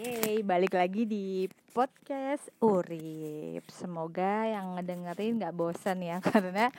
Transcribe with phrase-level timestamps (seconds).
[0.00, 1.44] Yeay, balik lagi di
[1.76, 3.68] podcast Urip.
[3.68, 6.72] Semoga yang ngedengerin nggak bosan ya karena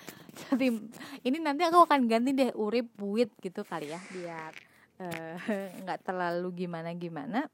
[1.22, 4.52] ini nanti aku akan ganti deh Urip Buit gitu kali ya biar
[5.06, 5.38] eh,
[5.86, 7.46] nggak uh, terlalu gimana gimana.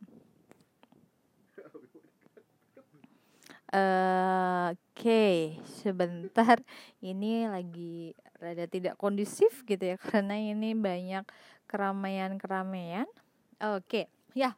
[3.68, 5.36] Uh, Oke, okay.
[5.84, 6.64] sebentar
[7.04, 11.28] ini lagi rada tidak kondusif gitu ya karena ini banyak
[11.68, 13.12] keramaian-keramaian.
[13.60, 14.06] Oke, okay.
[14.32, 14.56] ya.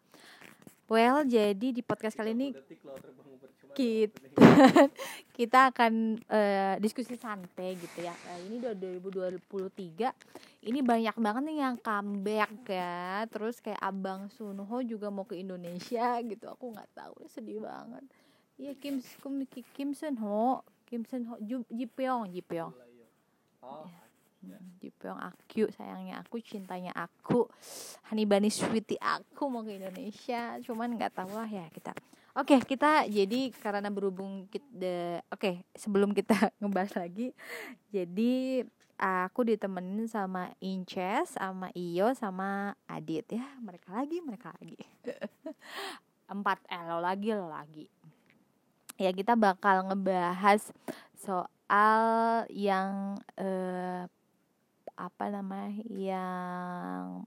[0.89, 2.49] Well, jadi di podcast kali ini
[3.77, 4.25] kita
[5.37, 8.17] kita akan uh, diskusi santai gitu ya.
[8.25, 10.65] Uh, ini 2023.
[10.65, 13.21] Ini banyak banget nih yang comeback ya.
[13.29, 16.49] Terus kayak Abang Sunho juga mau ke Indonesia gitu.
[16.49, 18.01] Aku nggak tahu, sedih banget.
[18.57, 19.45] Iya Kim Kim
[19.77, 21.37] Kim Sun Ho, Kim Sun Ho,
[21.69, 22.73] Ji Pyong, Ji Pyong.
[23.61, 23.85] Oh.
[23.85, 24.08] Ya.
[24.79, 27.51] Ji Pyong aku sayangnya aku cintanya aku
[28.07, 30.55] Hanibani Sweetie aku mau ke Indonesia.
[30.63, 31.91] Cuman nggak tahu lah ya kita.
[32.39, 37.35] Oke okay, kita jadi karena berhubung kita oke okay, sebelum kita ngebahas lagi
[37.91, 38.63] jadi
[38.99, 43.43] aku ditemenin sama Inces sama Iyo sama Adit ya.
[43.59, 44.79] Mereka lagi mereka lagi.
[46.33, 47.85] Empat eh lo lagi lagi.
[48.99, 50.71] Ya kita bakal ngebahas
[51.15, 52.03] soal
[52.51, 54.07] yang eh,
[54.99, 57.23] apa namanya yang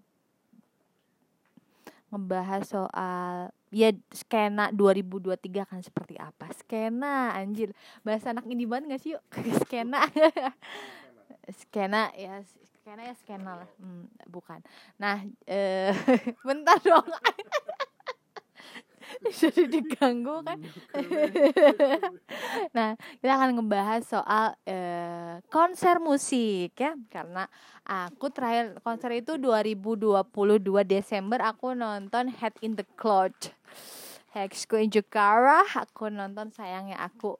[2.12, 6.52] ngebahas soal ya skena 2023 kan seperti apa.
[6.52, 7.72] Skena anjir.
[8.04, 9.24] Bahasa anak ini banget gak sih yuk?
[9.64, 10.04] Skena.
[11.48, 12.44] Skena ya
[12.82, 13.70] skena ya skena lah.
[13.80, 14.60] Hmm, bukan.
[15.00, 15.96] Nah eh,
[16.46, 17.08] bentar dong
[19.40, 20.58] jadi diganggu kan?
[22.76, 26.96] Nah kita akan ngebahas soal uh, konser musik ya.
[27.10, 27.46] Karena
[27.84, 30.22] aku terakhir konser itu 2022
[30.86, 33.34] Desember aku nonton Head in the Cloud.
[34.32, 37.36] Hexco in Jakarta aku nonton sayangnya aku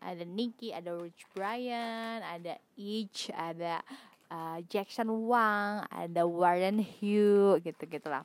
[0.00, 3.84] ada Nicky, ada Rich Brian, ada Ich, ada
[4.32, 8.24] uh, Jackson Wang, ada Warren Hugh gitu gitulah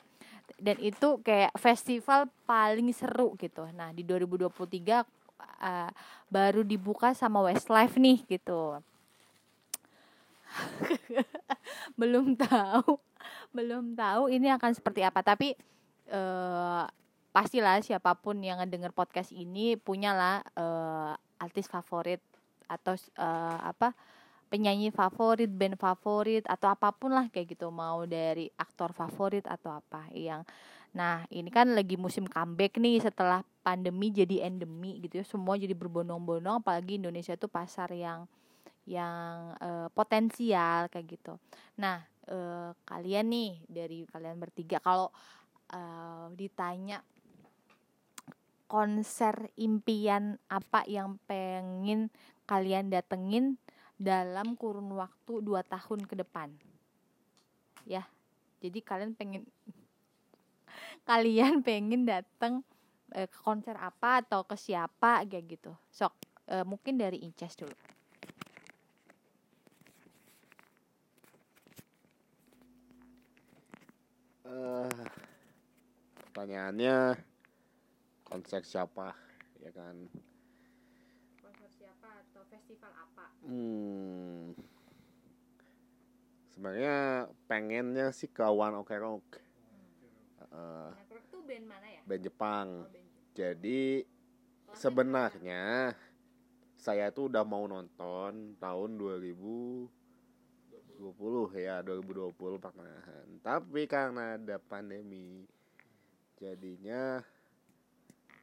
[0.57, 3.67] dan itu kayak festival paling seru gitu.
[3.71, 5.89] Nah, di 2023 uh,
[6.27, 8.79] baru dibuka sama Westlife nih gitu.
[11.99, 12.99] belum tahu,
[13.55, 15.55] belum tahu ini akan seperti apa, tapi
[16.11, 16.83] uh,
[17.31, 22.19] pastilah siapa pun yang ngedenger podcast ini punyalah uh, artis favorit
[22.67, 23.95] atau uh, apa
[24.51, 27.71] penyanyi favorit, band favorit atau apa pun lah kayak gitu.
[27.71, 30.43] Mau dari aktor favorit atau apa yang
[30.91, 35.25] nah ini kan lagi musim comeback nih setelah pandemi jadi endemi gitu ya.
[35.25, 38.27] Semua jadi berbondong-bondong apalagi Indonesia itu pasar yang
[38.83, 41.39] yang uh, potensial kayak gitu.
[41.79, 45.07] Nah uh, kalian nih dari kalian bertiga kalau
[45.71, 46.99] uh, ditanya
[48.67, 52.07] konser impian apa yang pengen
[52.47, 53.59] kalian datengin
[54.01, 56.49] dalam kurun waktu 2 tahun ke depan.
[57.85, 58.09] Ya.
[58.57, 59.45] Jadi kalian pengen
[61.09, 62.65] kalian pengen datang
[63.13, 65.71] eh, ke konser apa atau ke siapa kayak gitu.
[65.93, 66.17] Sok
[66.49, 67.77] eh, mungkin dari Inces dulu.
[74.51, 74.83] Uh,
[76.27, 77.15] pertanyaannya
[78.27, 79.15] konser siapa
[79.63, 79.95] ya kan
[82.71, 83.27] festival apa?
[83.43, 84.55] Hmm.
[86.55, 89.43] Sebenarnya pengennya sih ke One Ok Rock.
[90.47, 90.95] Hmm.
[90.95, 92.01] Uh, itu band mana ya?
[92.07, 92.67] Band Jepang.
[92.71, 93.35] Oh, band Jepang.
[93.35, 94.07] Jadi
[94.71, 95.91] sebenarnya
[96.79, 99.91] saya tuh udah mau nonton tahun 2020
[101.59, 105.45] ya 2020 pertengahan tapi karena ada pandemi
[106.41, 107.21] jadinya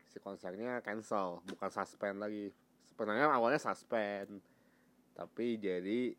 [0.06, 2.54] si konsernya cancel bukan suspend lagi
[2.98, 4.42] sebenarnya awalnya suspend
[5.14, 6.10] tapi jadi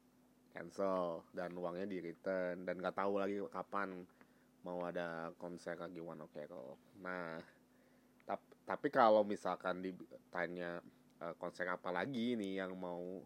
[0.56, 4.00] cancel dan uangnya di return dan nggak tahu lagi kapan
[4.63, 6.79] mau ada konser lagi One Ok Rock.
[7.03, 7.35] Nah,
[8.24, 10.80] tap, tapi kalau misalkan ditanya
[11.19, 13.24] uh, konser apa lagi nih yang mau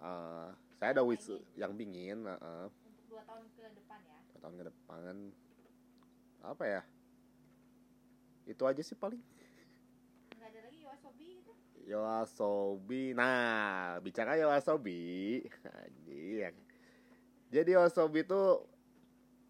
[0.00, 0.48] uh,
[0.80, 2.66] saya ada wish yang dingin uh, uh,
[3.12, 4.18] dua tahun ke depan ya?
[4.32, 5.12] Dua tahun ke depan.
[6.44, 6.82] Apa ya?
[8.48, 9.20] Itu aja sih paling
[11.84, 13.12] Yoasobi.
[13.12, 15.44] Nah, bicara Yoasobi.
[17.54, 18.42] Jadi Yoasobi itu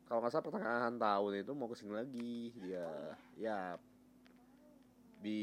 [0.05, 2.37] kalau nggak salah pertengahan tahun itu mau ke sini lagi.
[2.61, 2.89] Dia
[3.39, 3.59] ya
[5.25, 5.41] di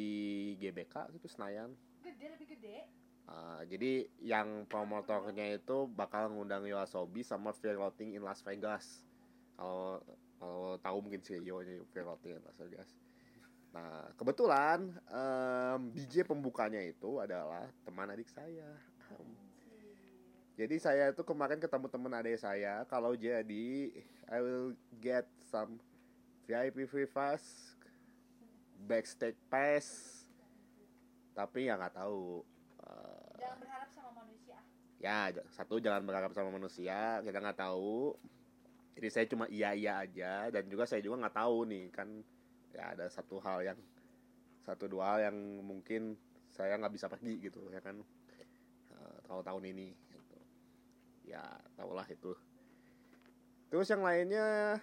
[0.60, 1.74] GBK itu Senayan.
[2.06, 2.86] Gede lebih gede.
[3.32, 9.08] Uh, jadi yang promotornya itu bakal ngundang Yoasobi sama Fear Rotting in Las Vegas.
[9.56, 10.04] Kalau
[10.38, 12.90] kalau tahu mungkin sih Yo nya Fear Rotting in Las Vegas
[13.72, 18.68] Nah, kebetulan em, DJ pembukanya itu adalah teman adik saya.
[20.60, 23.90] Jadi saya itu kemarin ketemu teman adik saya, kalau jadi
[24.28, 25.80] I will get some
[26.44, 27.74] VIP free pass,
[28.84, 29.88] backstage pass,
[31.32, 32.44] tapi ya nggak tahu.
[32.84, 34.58] Eh, Jangan berharap sama manusia.
[35.02, 38.14] ya satu jangan berharap sama manusia, kita nggak tahu.
[39.00, 42.22] Jadi saya cuma iya iya aja dan juga saya juga nggak tahu nih kan
[42.72, 43.80] ya ada satu hal yang
[44.62, 46.16] satu dua hal yang mungkin
[46.52, 48.00] saya nggak bisa pergi gitu ya kan?
[48.92, 50.38] Eh, tahun-tahun ini gitu.
[51.26, 51.44] ya
[51.80, 52.36] tahulah itu.
[53.72, 54.78] Terus yang lainnya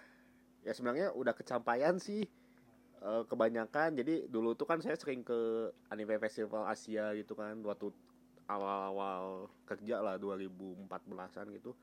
[0.65, 2.25] ya sebenarnya udah kecampaian sih
[2.99, 3.95] eh, kebanyakan.
[3.95, 7.93] Jadi dulu tuh kan saya sering ke anime festival Asia gitu kan waktu
[8.49, 11.77] awal-awal kerja lah 2014an gitu.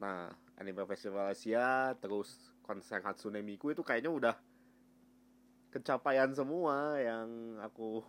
[0.00, 4.34] Nah anime festival Asia terus konser Hatsune Miku itu kayaknya udah
[5.72, 8.04] kecampaian semua yang aku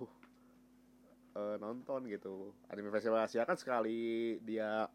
[1.39, 2.51] eh, nonton gitu.
[2.67, 4.85] Anime festival Asia kan sekali dia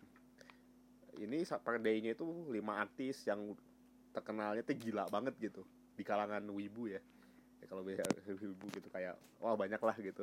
[1.18, 3.56] ini per day-nya itu lima artis yang
[4.14, 5.64] terkenalnya tuh gila banget gitu.
[5.96, 7.00] Di kalangan wibu ya,
[7.58, 10.22] ya kalau biasa wibu gitu kayak wah banyak lah gitu.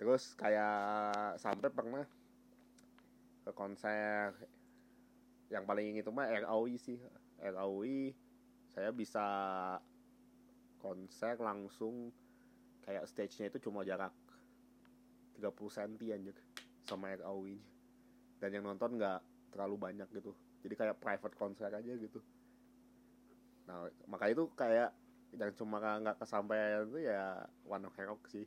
[0.00, 2.06] Terus kayak sampai pernah
[3.44, 4.32] ke konser.
[5.50, 6.96] Yang paling itu mah RAOI sih.
[7.42, 8.14] RAOI
[8.70, 9.26] saya bisa
[10.80, 12.10] konser langsung
[12.82, 14.10] kayak stage-nya itu cuma jarak
[15.38, 16.36] 30 cm anjir
[16.84, 17.68] sama RAOI nya.
[18.40, 19.20] Dan yang nonton nggak
[19.52, 20.32] terlalu banyak gitu.
[20.64, 22.20] Jadi kayak private konser aja gitu.
[23.68, 24.92] Nah maka itu kayak
[25.36, 28.44] yang cuma nggak kesampaian itu ya One Ok Rock sih.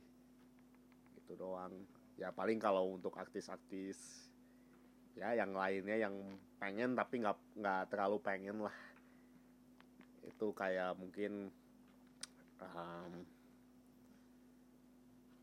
[1.18, 1.72] Itu doang.
[2.18, 4.30] Ya paling kalau untuk artis-artis
[5.14, 6.14] ya yang lainnya yang
[6.58, 8.76] pengen tapi nggak nggak terlalu pengen lah.
[10.26, 11.50] Itu kayak mungkin
[12.60, 13.26] um,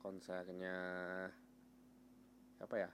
[0.01, 0.75] konsernya
[2.61, 2.89] apa ya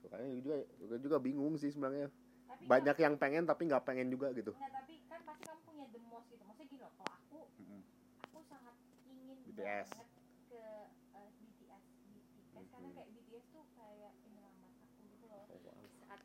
[0.00, 2.08] Tuh, kayaknya juga juga, juga bingung sih sebenarnya
[2.48, 5.84] Tapi banyak yang pengen tapi nggak pengen juga gitu Nggak, tapi kan pasti kamu punya
[5.94, 6.42] the most gitu.
[6.44, 7.82] Maksudnya gini loh, kalau aku Mm-mm.
[8.26, 8.76] aku sangat
[9.06, 9.88] ingin BTS.
[9.90, 10.08] banget
[10.50, 10.62] ke
[11.14, 12.94] eh, BTS, BTS karena Mhm.
[12.94, 15.46] kayak BTS tuh kayak penyelamat aku gitu loh.
[15.50, 15.82] oh, wow.
[16.02, 16.20] Saat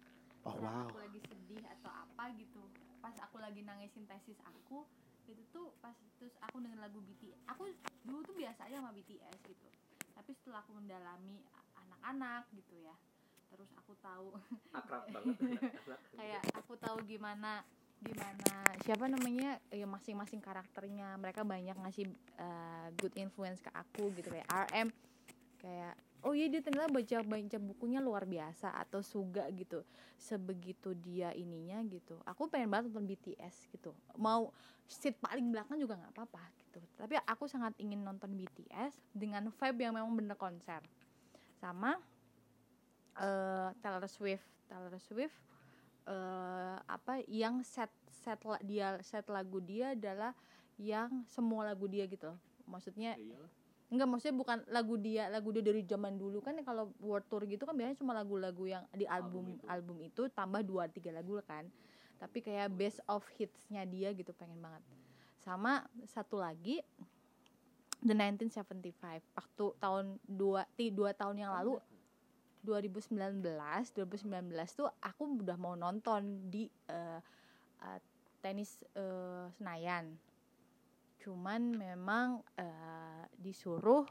[0.45, 0.85] Oh, saat wow.
[0.89, 2.63] aku lagi sedih atau apa gitu,
[3.01, 4.85] pas aku lagi nangisin tesis aku,
[5.29, 7.41] itu tuh pas terus aku denger lagu BTS.
[7.55, 7.69] Aku
[8.05, 9.67] dulu tuh biasa aja sama BTS gitu.
[10.15, 11.41] Tapi setelah aku mendalami
[11.75, 12.95] anak-anak gitu ya.
[13.49, 14.27] Terus aku tahu
[14.79, 15.37] akrab banget
[16.13, 17.63] kayak aku tahu gimana
[18.03, 24.29] gimana siapa namanya ya masing-masing karakternya mereka banyak ngasih uh, good influence ke aku gitu
[24.29, 24.91] kayak RM
[25.57, 25.95] kayak
[26.25, 29.85] oh iya dia ternyata baca baca bukunya luar biasa atau Suga gitu.
[30.17, 32.17] Sebegitu dia ininya gitu.
[32.25, 33.93] Aku pengen banget nonton BTS gitu.
[34.17, 34.49] Mau
[34.89, 36.81] seat paling belakang juga nggak apa-apa gitu.
[36.97, 40.81] Tapi aku sangat ingin nonton BTS dengan vibe yang memang bener konser.
[41.61, 41.93] Sama
[43.21, 44.43] eh Taylor Swift.
[44.65, 45.37] Taylor Swift
[46.09, 50.33] eh apa yang set set dia set lagu dia adalah
[50.81, 52.33] yang semua lagu dia gitu.
[52.65, 53.13] Maksudnya
[53.93, 56.41] enggak maksudnya bukan lagu dia lagu dia dari zaman dulu.
[56.41, 60.65] Kan kalau world tour gitu kan biasanya cuma lagu-lagu yang di album album itu, tambah
[60.65, 61.69] dua tiga lagu kan.
[62.17, 64.81] Tapi kayak best of hitsnya dia gitu pengen banget.
[65.43, 66.81] Sama satu lagi
[68.05, 71.81] The 1975 waktu tahun dua ti- dua tahun yang lalu
[72.61, 73.41] 2019
[73.93, 77.21] 2019 tuh aku udah mau nonton di eh,
[77.81, 77.99] eh,
[78.45, 80.17] tenis eh, Senayan
[81.25, 84.05] cuman memang eh, disuruh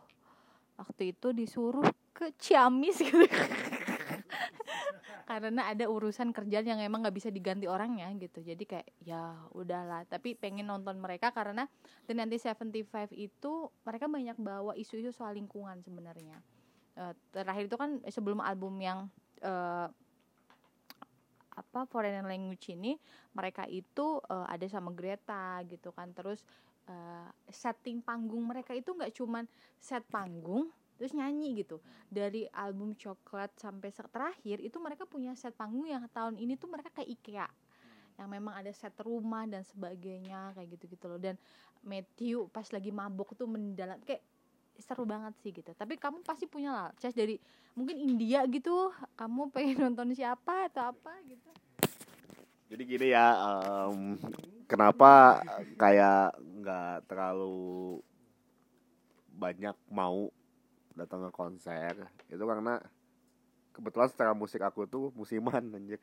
[0.75, 3.23] waktu itu disuruh ke Ciamis gitu.
[5.31, 8.43] Karena ada urusan kerjaan yang emang nggak bisa diganti orangnya gitu.
[8.43, 10.05] Jadi kayak ya udahlah.
[10.11, 11.65] Tapi pengen nonton mereka karena
[12.05, 13.53] The 1975 itu
[13.87, 16.43] mereka banyak bawa isu-isu soal lingkungan sebenarnya.
[16.99, 19.09] Eh, terakhir itu kan sebelum album yang
[19.41, 19.89] eh,
[21.55, 22.99] apa foreign language ini
[23.33, 26.13] mereka itu eh, ada sama Greta gitu kan.
[26.13, 26.45] Terus
[26.89, 29.45] eh, setting panggung mereka itu nggak cuman
[29.81, 31.83] set panggung terus nyanyi gitu.
[32.07, 36.91] Dari album coklat sampai terakhir itu mereka punya set panggung yang tahun ini tuh mereka
[36.95, 37.49] kayak IKEA.
[38.15, 41.19] Yang memang ada set rumah dan sebagainya kayak gitu gitu loh.
[41.19, 41.35] Dan
[41.83, 44.23] Matthew pas lagi mabok tuh mendalam kayak
[44.79, 45.71] seru banget sih gitu.
[45.75, 47.39] Tapi kamu pasti punya lah Cas dari
[47.75, 48.95] mungkin India gitu.
[49.19, 51.51] Kamu pengen nonton siapa atau apa gitu?
[52.75, 53.39] Jadi gini ya,
[53.87, 54.19] em,
[54.67, 55.39] kenapa
[55.79, 58.01] kayak nggak terlalu
[59.37, 60.33] banyak mau
[60.97, 61.93] datang ke konser.
[62.31, 62.81] Itu karena
[63.75, 66.01] kebetulan secara musik aku tuh musiman anjir.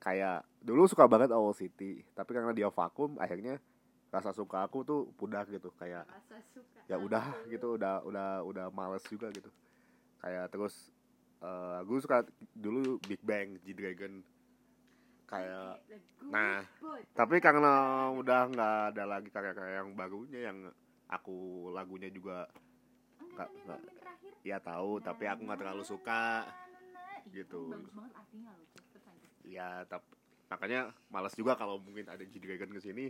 [0.00, 3.60] Kayak dulu suka banget Owl City, tapi karena dia vakum akhirnya
[4.08, 5.74] rasa suka aku tuh pudar gitu.
[5.76, 6.80] Kayak rasa suka.
[6.88, 9.50] ya udah gitu udah udah udah males juga gitu.
[10.22, 10.88] Kayak terus
[11.40, 14.20] eh gue suka dulu Big Bang G Dragon
[15.30, 15.78] kayak
[16.26, 16.66] nah
[17.14, 20.58] tapi karena udah nggak ada lagi karya-karya yang barunya yang
[21.06, 22.50] aku lagunya juga
[23.38, 23.80] nggak nggak
[24.42, 26.50] ya tahu tapi aku nggak terlalu suka
[27.30, 27.70] gitu.
[29.46, 30.06] ya tapi
[30.50, 33.06] makanya malas juga kalau mungkin ada G Dragon ke sini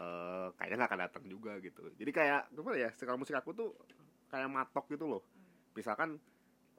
[0.00, 1.84] eh kayaknya nggak akan datang juga gitu.
[2.00, 3.76] Jadi kayak gimana ya sekarang musik aku tuh
[4.32, 5.22] kayak matok gitu loh.
[5.76, 6.16] Misalkan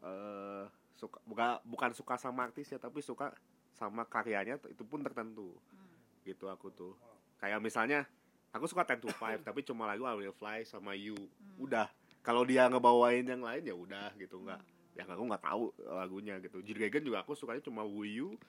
[0.01, 0.65] eh
[0.97, 3.29] suka bukan bukan suka sama artisnya tapi suka
[3.73, 5.53] sama karyanya itu pun tertentu.
[5.73, 5.91] Hmm.
[6.23, 6.95] gitu aku tuh.
[7.41, 8.07] Kayak misalnya
[8.55, 11.17] aku suka Ten to Five tapi cuma lagu I Will Fly sama You.
[11.17, 11.65] Hmm.
[11.67, 11.87] udah.
[12.23, 14.39] Kalau dia ngebawain yang lain ya udah gitu.
[14.39, 14.61] Nggak
[14.93, 16.63] yang aku nggak tahu lagunya gitu.
[16.63, 18.39] Dragon juga aku sukanya cuma Woo You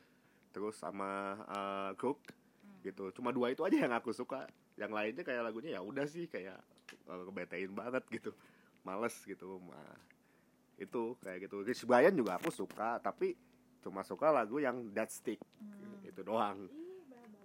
[0.55, 2.23] terus sama uh, Cook
[2.65, 2.81] Hmm.
[2.81, 3.13] gitu.
[3.13, 4.49] Cuma dua itu aja yang aku suka.
[4.81, 6.57] Yang lainnya kayak lagunya ya udah sih kayak
[7.07, 8.33] uh, kebetain banget gitu.
[8.81, 9.61] Males gitu.
[9.61, 9.97] Mah
[10.81, 11.63] itu kayak gitu.
[11.63, 13.37] Chris Brian juga aku suka tapi
[13.85, 15.39] cuma suka lagu yang That Stick.
[15.61, 16.01] Hmm.
[16.01, 16.65] itu doang.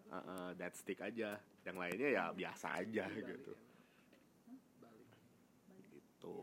[0.08, 1.36] Uh, uh, That Stick aja.
[1.68, 3.52] Yang lainnya ya biasa aja gitu.
[5.92, 6.36] Gitu.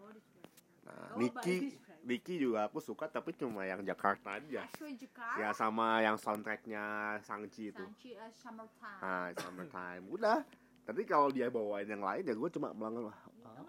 [0.00, 0.50] Oh, disukai.
[0.88, 1.76] nah Oh, Niki.
[2.08, 4.64] Niki juga aku suka tapi cuma yang Jakarta aja.
[4.64, 5.36] Jakarta.
[5.36, 7.84] ya sama yang soundtracknya Sangchi itu.
[7.84, 8.98] Uh, Summertime.
[9.04, 10.04] ah summertime.
[10.08, 10.40] Udah.
[10.88, 13.20] Tapi kalau dia bawain yang lain ya gue cuma bilang wah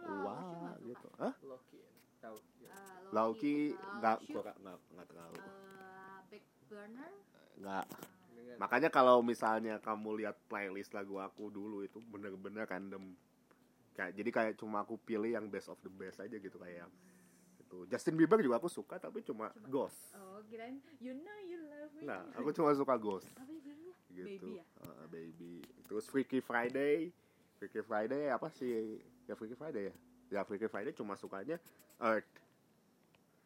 [0.10, 1.08] Oh, wah gitu.
[1.20, 1.34] Hah?
[3.10, 5.38] Lauki uh, nggak Shoot, gue nggak nggak terlalu.
[5.38, 7.12] uh, Back Burner.
[7.60, 7.86] nggak.
[8.36, 13.16] Dengan makanya kalau misalnya kamu lihat playlist lagu aku dulu itu bener-bener random.
[13.94, 16.92] Kayak jadi kayak cuma aku pilih yang best of the best aja gitu kayak yang
[17.60, 17.86] itu.
[17.86, 20.16] Justin Bieber juga aku suka tapi cuma Cuma- Ghost.
[20.16, 22.08] Oh, kirain you know you love me.
[22.08, 23.28] nah aku cuma suka Ghost.
[23.36, 23.46] Apa
[24.10, 24.26] gitu.
[24.26, 24.66] Baby ya?
[24.82, 25.54] Heeh, baby.
[25.86, 27.14] Terus Freaky Friday.
[27.60, 28.98] Freaky Friday apa sih?
[29.28, 29.96] Ya Freaky Friday ya?
[30.32, 31.60] Ya Freaky Friday cuma sukanya
[32.00, 32.39] Earth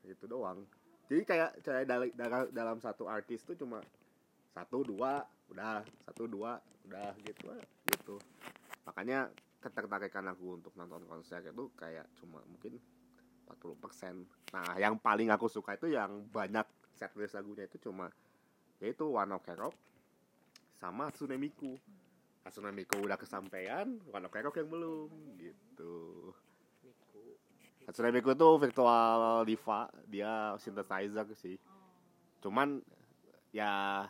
[0.08, 0.64] itu doang.
[1.08, 3.84] Jadi kayak kayak dalam dalam, satu artis tuh cuma
[4.56, 7.52] satu dua udah satu dua udah gitu
[7.92, 8.16] gitu.
[8.88, 9.32] Makanya
[9.64, 12.76] ketertarikan aku untuk nonton konser itu kayak cuma mungkin
[13.48, 16.68] 40% nah yang paling aku suka itu yang banyak
[17.00, 18.12] setlist lagunya itu cuma
[18.84, 19.76] yaitu One Ok Rock
[20.84, 21.80] sama Hatsune Miku
[22.44, 25.96] Hatsune Miku udah kesampaian One Ok Rock yang belum gitu
[27.84, 31.56] Hatsune Miku itu virtual diva dia synthesizer sih.
[32.40, 32.80] Cuman
[33.52, 34.04] ya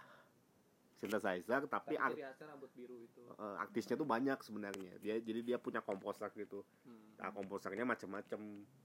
[1.01, 3.21] synthesizer tapi tapi art- ciri khasnya rambut biru itu.
[3.59, 4.93] Artisnya tuh banyak sebenarnya.
[5.01, 6.63] Dia jadi dia punya komposer gitu.
[6.85, 7.15] Hmm.
[7.19, 8.39] nah komposernya macam-macam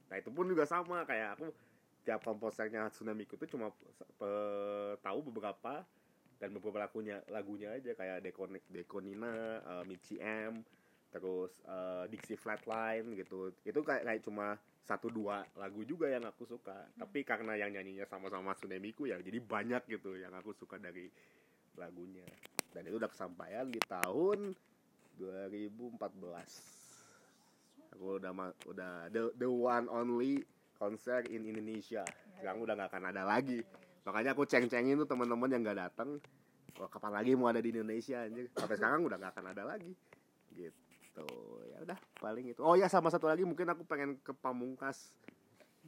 [0.08, 1.04] nah itu pun juga sama.
[1.04, 1.52] Kayak aku
[2.02, 3.70] tiap komposernya Hatsune Miku itu cuma
[5.04, 5.84] tahu beberapa
[6.38, 7.92] dan beberapa lagunya lagunya aja.
[7.94, 10.62] Kayak Dekon Dekonina, uh, Michi M,
[11.08, 13.52] terus eh, Dixie Flatline gitu.
[13.64, 16.88] Itu kayak kayak cuma satu dua lagu juga yang aku suka.
[16.96, 21.08] Tapi karena yang nyanyinya sama-sama Hatsune Miku ya jadi banyak gitu yang aku suka dari
[21.76, 22.24] lagunya.
[22.72, 24.52] Dan itu udah kesampaian di tahun
[25.18, 25.98] 2014
[27.88, 28.32] aku udah
[28.70, 30.44] udah the the one only
[30.76, 32.04] konser in Indonesia.
[32.38, 33.64] Sekarang udah nggak akan ada lagi.
[34.06, 36.22] Makanya aku ceng-cengin tuh teman-teman yang nggak datang.
[36.78, 38.46] Wah, kapan lagi mau ada di Indonesia anjir?
[38.54, 39.90] Sampai sekarang udah nggak akan ada lagi.
[40.54, 40.87] Gitu
[41.66, 42.60] ya udah paling itu.
[42.60, 45.10] Oh ya sama satu lagi mungkin aku pengen ke Pamungkas.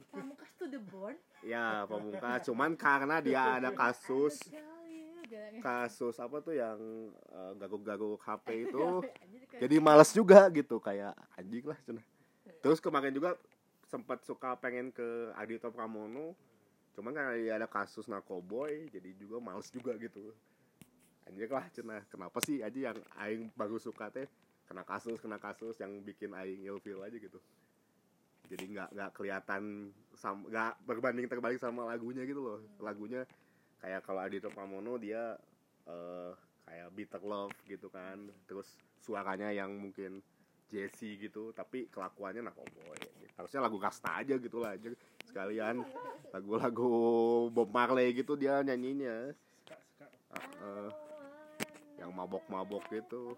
[0.09, 1.15] Pamungkas to the bone.
[1.41, 2.43] ya Pamungkas.
[2.43, 5.61] Cuman karena dia ada kasus bilangnya.
[5.61, 11.63] kasus apa tuh yang eh, gaguk-gaguk HP itu kayak- jadi males juga gitu kayak anjing
[11.63, 12.03] lah cenah.
[12.59, 13.39] terus kemarin juga
[13.87, 16.35] sempat suka pengen ke Adito Pramono
[16.91, 20.35] cuman karena dia ada kasus narkoboy jadi juga males juga gitu.
[21.23, 24.27] Anjing lah cenah kenapa sih aja yang aing baru suka teh
[24.71, 27.43] kena kasus kena kasus yang bikin aing ilfeel aja gitu.
[28.47, 32.59] Jadi nggak nggak kelihatan nggak berbanding terbalik sama lagunya gitu loh.
[32.79, 33.27] Lagunya
[33.83, 35.35] kayak kalau Adito Pramono dia
[35.91, 36.31] eh
[36.63, 38.31] kayak bitter love gitu kan.
[38.47, 38.71] Terus
[39.03, 40.23] suaranya yang mungkin
[40.71, 42.95] Jesse gitu tapi kelakuannya narkoboy
[43.35, 44.95] harusnya lagu kasta aja gitu lah aja
[45.27, 45.83] sekalian.
[46.31, 46.87] Lagu-lagu
[47.51, 49.35] Bob Marley gitu dia nyanyinya.
[50.31, 50.89] Ah, eh,
[51.99, 53.35] yang mabok-mabok gitu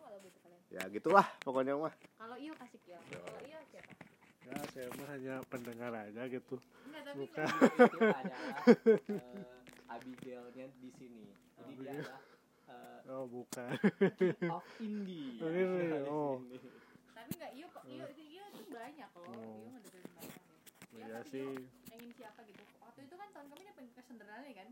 [0.74, 2.98] Ya gitulah pokoknya mah Kalau Iyo kasih Iyo.
[3.08, 3.94] Kalau Iyo siapa?
[4.44, 7.48] ya saya mah hanya pendengar aja gitu Enggak, tapi Bukan.
[7.88, 9.42] itu adalah eh,
[9.88, 12.01] Abigailnya di sini jadi dia Abigail.
[12.03, 12.22] adalah
[12.68, 13.70] eh, oh bukan
[14.51, 16.36] of indie Oh, ini, di oh.
[17.13, 19.24] tapi enggak Iyo kok Iyo itu Iyo itu banyak loh.
[19.32, 19.63] Oh.
[19.63, 20.51] Iyo ngedengerin banyak ya.
[20.94, 21.48] Ya, ya sih
[21.88, 22.62] ingin siapa gitu.
[22.80, 24.68] Waktu itu kan tahun kami dia pengen Senderanya kan.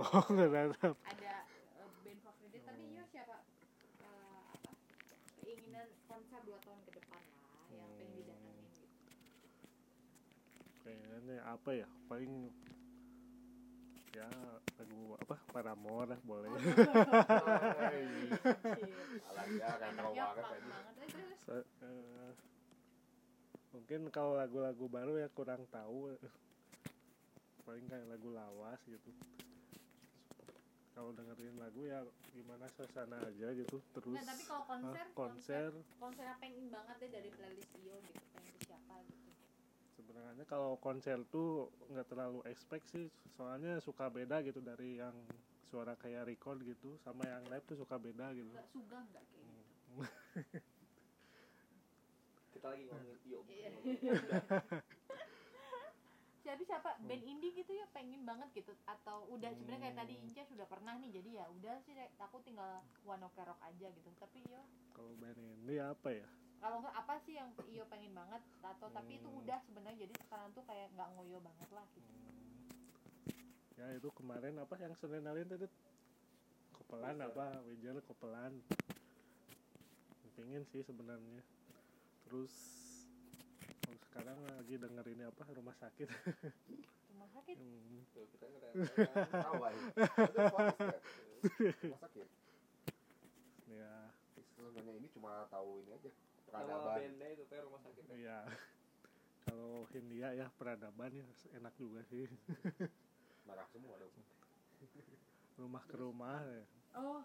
[0.00, 1.34] oh nggak ada Ada
[1.76, 3.36] eh, band favorit tapi Iyo siapa?
[5.80, 5.88] Apa?
[6.12, 7.40] konser dua tahun ke depan lah
[7.72, 8.84] yang pengen didatengin gitu.
[10.84, 11.88] Kayaknya apa ya?
[12.04, 12.32] Paling
[14.12, 14.28] ya
[14.76, 15.36] lagu apa?
[15.48, 16.50] Paramore lah boleh.
[19.80, 20.44] Kan tahu banget
[21.48, 22.32] So- eh,
[23.72, 26.12] mungkin kalau lagu-lagu baru ya kurang tahu.
[27.64, 29.08] Paling kayak lagu lawas gitu
[30.90, 32.02] kalau dengerin lagu ya
[32.34, 36.22] gimana suasana aja gitu terus Nah, tapi kalau konser, ah, konser konser.
[36.26, 39.30] yang pengen banget deh dari playlist Iyo gitu pengen ke siapa gitu?
[39.96, 43.06] Sebenarnya kalau konser tuh nggak terlalu expect sih
[43.38, 45.14] soalnya suka beda gitu dari yang
[45.70, 48.50] suara kayak record gitu sama yang live tuh suka beda gitu.
[48.50, 50.02] Nggak suga nggak kayak gitu?
[52.50, 53.42] Kita lagi ngomongin yuk
[56.40, 56.96] Jadi siapa?
[57.04, 58.72] Band indie gitu ya pengen banget gitu.
[58.88, 62.80] Atau udah sebenarnya kayak tadi Inca sudah pernah nih jadi ya udah sih aku tinggal
[63.04, 64.08] One Ok Rock aja gitu.
[64.16, 64.60] Tapi yo.
[64.96, 66.28] Kalau band ini apa ya?
[66.60, 68.40] Kalau nggak apa sih yang Iyo pengen banget?
[68.60, 69.40] Atau tapi itu Hmm.
[69.40, 72.08] udah sebenarnya jadi sekarang tuh kayak nggak ngoyo banget lah gitu.
[72.08, 72.28] Hmm.
[73.80, 75.64] ya itu kemarin apa yang senenalin tadi?
[76.76, 77.32] Kopelan Wizard.
[77.32, 77.46] apa?
[77.64, 78.52] Wijer kopelan.
[80.36, 81.40] Pingin sih sebenarnya.
[82.28, 82.52] Terus
[84.10, 86.08] sekarang lagi dengerin apa rumah sakit
[87.08, 88.70] rumah sakit Hmm, tuh kita ya.
[91.80, 92.26] Rumah sakit.
[93.68, 93.94] ya
[94.50, 96.10] Sebenarnya ini cuma tahu ini aja.
[96.44, 96.98] Peradaban.
[97.22, 98.16] itu teh rumah sakit ya.
[98.18, 98.38] ya
[99.40, 101.24] kalau Hindia ya peradaban ya
[101.54, 102.26] enak juga sih
[103.42, 104.12] Marah semua dong.
[105.56, 106.64] rumah ke rumah ya.
[106.94, 107.22] oh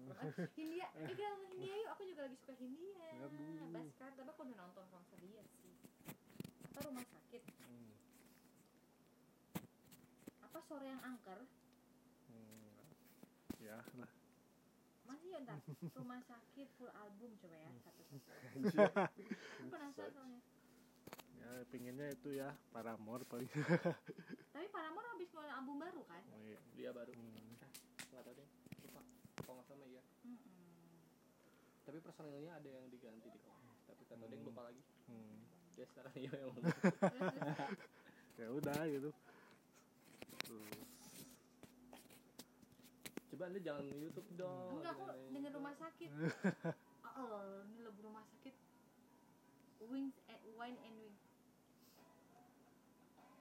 [0.00, 0.14] iya.
[0.52, 3.10] Hindia eh Hindia yuk aku juga lagi suka Hindia.
[3.70, 5.70] Baskar tapi aku udah nonton konser dia sih
[6.66, 7.92] apa rumah sakit Hmm,
[10.40, 11.42] apa sore yang angker.
[12.30, 12.78] Hmm,
[13.58, 14.10] ya lah.
[15.02, 15.58] Masih ya ntar?
[15.98, 18.22] Rumah sakit full album coba ya satu satu
[19.58, 20.40] aku penasaran soalnya.
[21.42, 23.50] Ya pinginnya itu ya Paramore paling.
[24.54, 26.22] Tapi Paramore habis ngeluarin album baru kan?
[26.30, 26.60] Oh, iya.
[26.78, 27.10] dia baru.
[27.18, 27.58] Hmm.
[28.14, 28.48] nggak tahu deh.
[28.86, 29.02] Lupa.
[29.42, 30.02] Kalau nggak sama iya.
[30.22, 31.02] Mm-mm.
[31.82, 33.58] tapi personilnya ada yang diganti di kalau
[33.90, 34.82] tapi kata dia lupa lagi.
[35.10, 35.42] Hmm.
[35.74, 36.54] dia sekarang iya yang
[38.38, 39.10] ya udah gitu
[43.30, 44.76] coba anda jangan YouTube dong.
[44.76, 46.10] Enggak aku denger rumah sakit.
[47.10, 48.54] Oh ini lagu rumah sakit.
[49.82, 51.16] Wings and Wine and Wing.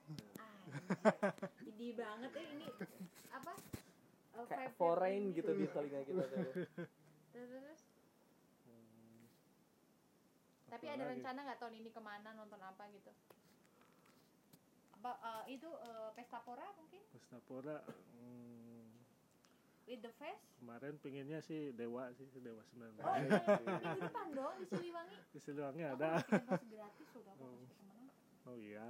[0.10, 0.34] Anjir,
[1.70, 2.68] Ini banget ya ini.
[3.30, 3.54] Apa?
[4.34, 6.44] Uh, kayak foreign gitu di telinga kita tuh.
[7.30, 7.82] Terus, terus.
[8.66, 9.22] hmm,
[10.74, 11.12] Tapi ada lagi?
[11.14, 13.12] rencana nggak tahun ini ke mana nonton apa gitu?
[15.00, 17.00] Apa uh, itu uh, Pesta Pora mungkin?
[17.10, 17.80] Pestapora
[18.14, 18.92] hmm,
[19.86, 20.44] With the Face?
[20.60, 23.40] kemarin pinginnya sih Dewa sih Dewa 19 Oh iya,
[23.72, 25.18] minggu depan dong di Siliwangi.
[25.26, 27.64] di Siliwangi Aku ada bikin pos gratis sudah aku Oh.
[27.66, 28.06] ke mana?
[28.46, 28.86] oh iya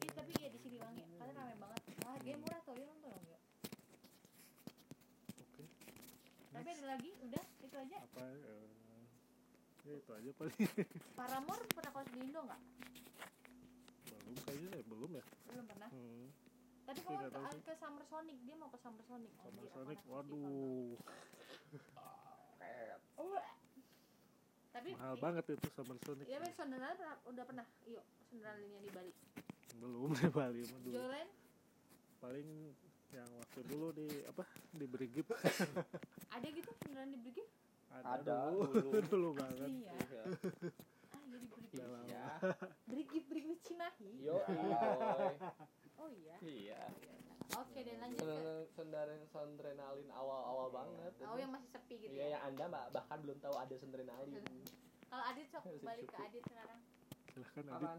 [0.00, 1.80] Ih, tapi ya di Siliwangi, karena rame banget.
[2.00, 3.38] Wah, harganya murah tuh, ya nonton ya.
[5.38, 5.64] oke
[6.50, 7.98] Tapi ada lagi, udah itu aja.
[8.00, 8.64] apa eh,
[9.90, 10.58] ya itu aja paling
[11.18, 12.60] Paramore pernah konser di Indo nggak?
[14.20, 15.88] belum kayaknya ya belum ya Belum pernah.
[15.90, 16.26] hmm.
[16.90, 16.94] Nggak
[17.30, 19.30] tahu ke, ke Summer Sonic, dia mau ke Summer Sonic.
[19.36, 20.94] aku Sonic waduh.
[23.14, 23.36] Oh,
[24.70, 27.64] tapi mahal banget itu sama Sonic Iya, tapi Sonderland pernah, udah pernah.
[27.84, 29.12] Yuk, Sonderlandnya di Bali.
[29.76, 30.98] belum di Bali mah dulu
[32.20, 32.48] paling
[33.10, 35.26] yang waktu dulu di apa di Brigip
[36.30, 37.46] ada gitu Sonderland di Brigif?
[37.92, 38.90] Ada, dulu dulu.
[39.10, 39.94] dulu banget Asli ya.
[40.00, 40.22] Iya.
[41.10, 41.46] Ah, jadi
[41.80, 42.06] lama.
[42.06, 42.24] ya
[42.90, 44.10] Brigif Brigif Cimahi.
[44.20, 45.34] yo boy
[45.96, 46.36] Oh iya.
[46.40, 46.80] iya
[47.52, 48.36] Oke, deh lanjut ke
[48.70, 51.12] Sendaren sondrenalin awal-awal banget.
[51.20, 52.26] Oh, yang masih sepi gitu Iya, ya.
[52.38, 54.38] yang Anda mbak bahkan belum tahu ada sondrenalin.
[55.04, 56.14] Kalau Adit sok balik ke.
[56.16, 56.78] Adit sekarang.
[57.28, 57.98] silahkan Adit Apaan?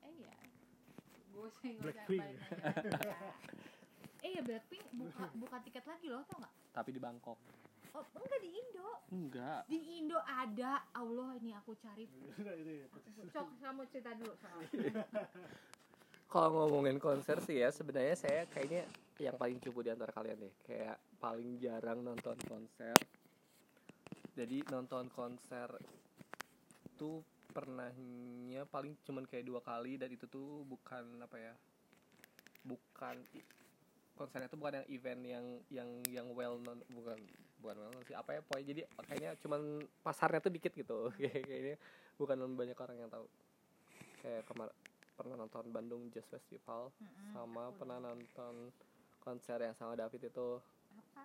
[0.00, 0.36] Eh iya.
[1.30, 2.20] Gue senggol Blackpink.
[2.20, 3.16] balik nanya.
[4.20, 6.52] Eh ya Blackpink buka buka tiket lagi loh tau nggak?
[6.70, 7.40] Tapi di Bangkok.
[7.94, 8.88] Oh enggak di Indo.
[9.10, 9.60] Enggak.
[9.66, 10.84] Di Indo ada.
[10.94, 12.06] Allah ini aku cari.
[13.34, 14.34] Cok kamu cerita dulu.
[16.30, 18.86] Kalau ngomongin konser sih ya sebenarnya saya kayaknya
[19.18, 20.54] yang paling cupu di antara kalian deh.
[20.62, 22.94] Kayak paling jarang nonton konser.
[24.38, 25.66] Jadi nonton konser
[26.94, 31.54] tuh pernahnya paling cuman kayak dua kali dan itu tuh bukan apa ya
[32.62, 33.18] bukan
[34.14, 37.18] konsernya tuh bukan yang event yang yang yang well known bukan
[37.60, 39.60] bukan well sih apa ya pokoknya jadi kayaknya cuman
[40.00, 41.76] pasarnya tuh dikit gitu Kayak- kayaknya
[42.16, 43.26] bukan banyak orang yang tahu
[44.20, 44.68] kayak kemar
[45.14, 48.08] pernah nonton Bandung Jazz Festival Mm-mm, sama aku pernah udah.
[48.10, 48.54] nonton
[49.18, 50.48] konser yang sama David itu
[50.90, 51.24] Apa?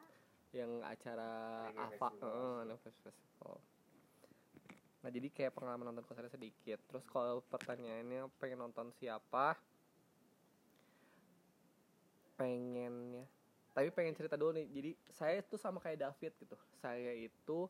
[0.52, 1.32] yang acara
[1.70, 2.68] AVA Festival.
[2.68, 3.56] eh, Festival
[5.00, 9.54] nah jadi kayak pengalaman nonton konsernya sedikit terus kalau pertanyaannya pengen nonton siapa
[12.36, 13.24] pengennya
[13.76, 14.72] tapi pengen cerita dulu nih.
[14.72, 16.56] Jadi saya tuh sama kayak David gitu.
[16.80, 17.68] Saya itu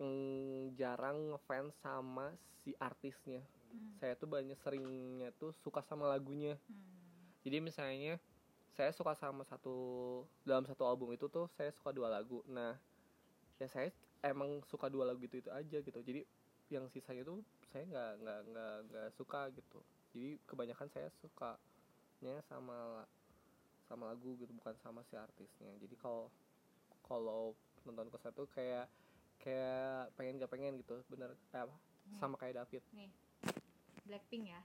[0.00, 2.32] mm, jarang ngefans sama
[2.64, 3.44] si artisnya.
[3.74, 3.98] Hmm.
[3.98, 6.54] saya tuh banyak seringnya tuh suka sama lagunya.
[6.70, 7.34] Hmm.
[7.42, 8.22] jadi misalnya
[8.74, 9.74] saya suka sama satu
[10.46, 12.42] dalam satu album itu tuh saya suka dua lagu.
[12.50, 12.74] Nah
[13.58, 13.90] ya saya
[14.22, 15.98] emang suka dua lagu itu itu aja gitu.
[16.02, 16.26] Jadi
[16.70, 19.78] yang sisanya tuh saya nggak nggak nggak nggak suka gitu.
[20.10, 23.06] Jadi kebanyakan saya sukanya sama
[23.94, 25.70] sama lagu gitu bukan sama si artisnya.
[25.78, 26.26] Jadi kalau
[27.00, 28.90] kalau nonton konser tuh kayak
[29.36, 32.18] kayak pengen gak pengen gitu bener eh, apa Nih.
[32.18, 32.82] sama kayak David.
[32.92, 33.10] Nih
[34.04, 34.60] Blackpink ya.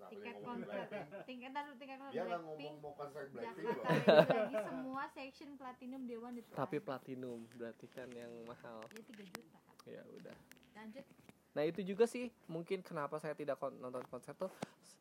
[0.00, 0.88] Tiket konser.
[1.22, 2.72] Tingkat taruh tiket konser Dia nggak Blackpink.
[2.72, 3.84] ngomong mau konser Blackpink loh.
[3.84, 8.80] lagi semua section platinum dewan itu tapi platinum berarti kan yang mahal.
[8.88, 9.58] Ya 3 juta.
[9.86, 10.36] Ya udah.
[10.74, 11.04] Lanjut.
[11.50, 14.48] Nah itu juga sih mungkin kenapa saya tidak kon- nonton konser tuh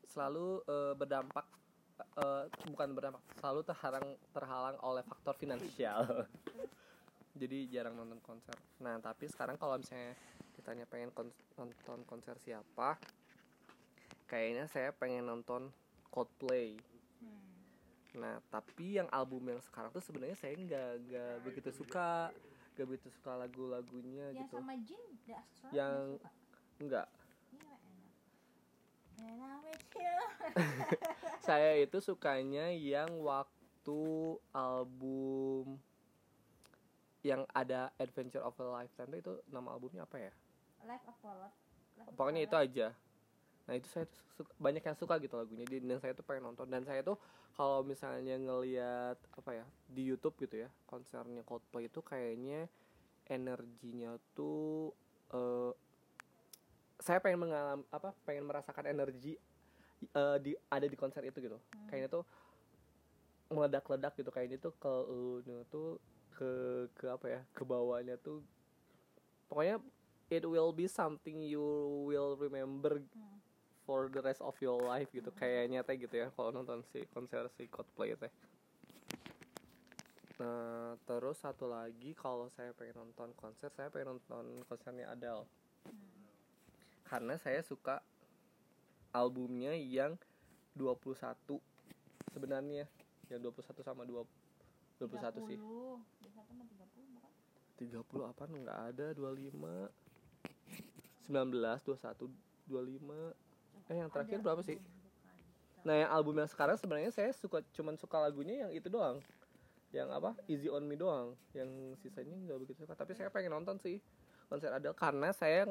[0.05, 1.47] selalu eh, berdampak
[2.19, 6.03] eh, bukan berdampak selalu terhalang terhalang oleh faktor finansial.
[7.39, 8.55] Jadi jarang nonton konser.
[8.83, 10.11] Nah tapi sekarang kalau misalnya
[10.59, 12.99] ditanya pengen kon- nonton konser siapa,
[14.27, 15.71] kayaknya saya pengen nonton
[16.09, 16.75] Coldplay.
[17.21, 17.53] Hmm.
[18.19, 22.33] Nah tapi yang album yang sekarang tuh sebenarnya saya nggak nggak begitu suka,
[22.75, 24.57] nggak begitu suka lagu-lagunya yang gitu.
[24.59, 25.37] sama Jin The
[25.71, 26.29] Yang- nggak suka?
[26.79, 27.07] Enggak.
[27.53, 28.11] Iya, enak.
[28.17, 29.08] And I'm with you.
[31.47, 34.01] Saya itu sukanya yang waktu
[34.53, 35.79] album
[37.25, 40.33] yang ada Adventure of a Lifetime itu nama albumnya apa ya?
[40.87, 42.87] Life of of Pokoknya itu aja.
[43.67, 46.65] Nah itu saya tuh suka- banyak yang suka gitu lagunya dan saya tuh pengen nonton
[46.71, 47.19] dan saya tuh
[47.53, 52.65] kalau misalnya ngelihat apa ya di YouTube gitu ya konsernya Coldplay itu kayaknya
[53.27, 54.95] energinya tuh
[55.35, 55.71] eh,
[56.99, 59.39] saya pengen mengalami apa pengen merasakan energi
[60.13, 61.55] eh, di ada di konser itu gitu.
[61.55, 61.87] Hmm.
[61.87, 62.23] kayaknya tuh
[63.49, 64.29] meledak-ledak gitu.
[64.29, 64.93] Kayaknya tuh ke
[65.71, 65.87] tuh
[66.35, 66.49] ke
[66.93, 68.39] ke apa ya ke bawahnya tuh
[69.49, 69.81] pokoknya
[70.29, 71.63] it will be something you
[72.05, 73.41] will remember Hmm.
[73.89, 75.33] for the rest of your life gitu.
[75.33, 78.29] Kayaknya teh gitu ya kalau nonton si konser si Coldplay teh
[80.39, 85.43] nah terus satu lagi kalau saya pengen nonton konser saya pengen nonton konsernya Adele
[87.09, 88.05] karena saya suka
[89.09, 90.13] albumnya yang
[90.77, 91.57] 21
[92.29, 92.85] sebenarnya.
[93.33, 94.29] Yang 21 sama 20
[94.99, 95.63] 21 sih 30.
[96.27, 97.31] 21 sama 30 bukan?
[97.79, 99.55] 30 apa nggak ada 25
[101.31, 102.29] 19 21
[102.67, 104.45] 25 eh yang terakhir Ada.
[104.45, 104.77] berapa sih?
[105.87, 109.23] Nah yang album yang sekarang sebenarnya saya suka cuman suka lagunya yang itu doang.
[109.89, 110.37] Yang apa?
[110.45, 111.33] Easy on Me doang.
[111.55, 112.93] Yang sisanya nggak begitu suka.
[112.93, 113.97] Tapi saya pengen nonton sih
[114.49, 115.63] konser Adele karena saya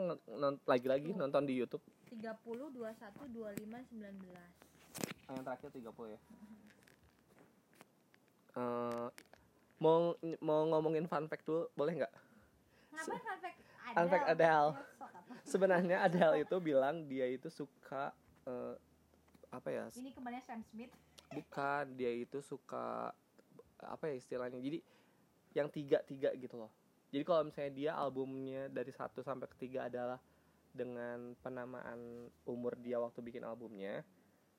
[0.65, 2.23] lagi-lagi nonton di YouTube 30,
[2.73, 4.39] 21, 25, 19.
[5.27, 6.21] Ah, yang terakhir 30 ya
[8.59, 9.07] Eh,
[9.79, 10.11] mau
[10.41, 12.15] mau ngomongin fun fact dulu boleh nggak
[12.91, 13.95] Ngapain fun fact Adele?
[13.95, 14.69] Fun fact Adele.
[14.75, 15.35] Ya, apa.
[15.53, 18.11] sebenarnya Adele itu bilang dia itu suka
[18.43, 18.75] eh,
[19.49, 20.91] apa ya Ini kembali Sam Smith.
[21.29, 23.13] bukan dia itu suka
[23.79, 24.81] apa ya istilahnya jadi
[25.55, 26.73] yang tiga tiga gitu loh
[27.09, 30.21] jadi kalau misalnya dia albumnya dari satu sampai ketiga adalah
[30.73, 34.05] dengan penamaan umur dia waktu bikin albumnya.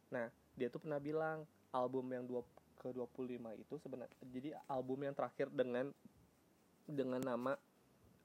[0.09, 2.41] Nah dia tuh pernah bilang album yang dua
[2.79, 5.91] ke 25 itu sebenarnya jadi album yang terakhir dengan
[6.87, 7.53] dengan nama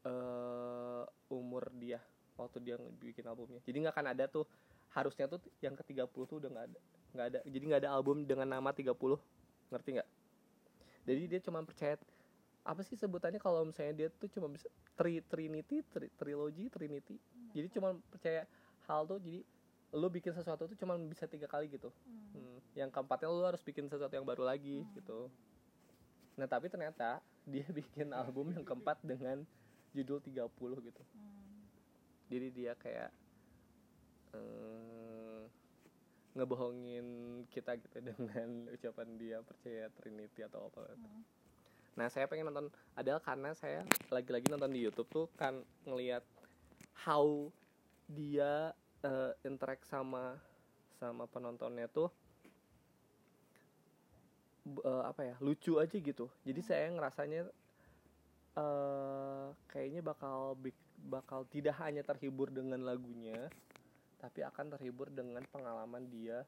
[0.05, 2.01] eh umur dia
[2.41, 3.61] waktu dia bikin albumnya.
[3.69, 4.49] Jadi nggak akan ada tuh
[4.97, 6.81] harusnya tuh yang ke 30 tuh udah nggak ada
[7.15, 7.41] nggak ada.
[7.45, 8.89] Jadi nggak ada album dengan nama 30
[9.69, 10.11] ngerti nggak?
[11.05, 12.01] Jadi dia cuma percaya
[12.65, 17.21] apa sih sebutannya kalau misalnya dia tuh cuma bisa tri trinity tri, trilogy trinity?
[17.53, 18.49] Jadi cuma percaya
[18.89, 19.45] hal tuh jadi
[19.95, 21.93] lu bikin sesuatu tuh cuma bisa tiga kali gitu.
[22.09, 22.33] Hmm.
[22.35, 25.29] Hmm, yang keempatnya lu harus bikin sesuatu yang baru lagi gitu.
[26.41, 29.45] Nah tapi ternyata dia bikin album yang keempat dengan
[29.95, 31.03] judul 30 gitu.
[31.15, 31.63] Hmm.
[32.27, 33.13] jadi dia kayak
[34.35, 35.43] eh,
[36.35, 37.07] ngebohongin
[37.49, 41.23] kita gitu dengan ucapan dia percaya Trinity atau apa Hmm.
[41.95, 46.27] Nah saya pengen nonton Adele karena saya lagi-lagi nonton di YouTube tuh kan ngelihat
[47.07, 47.51] how
[48.11, 48.75] dia
[49.07, 50.39] eh, interact sama
[50.99, 52.11] sama penontonnya tuh
[54.67, 56.27] eh, apa ya lucu aja gitu.
[56.43, 57.47] Jadi saya ngerasanya
[58.55, 60.55] eh kayaknya bakal
[61.11, 63.51] bakal tidak hanya terhibur dengan lagunya
[64.23, 66.47] tapi akan terhibur dengan pengalaman dia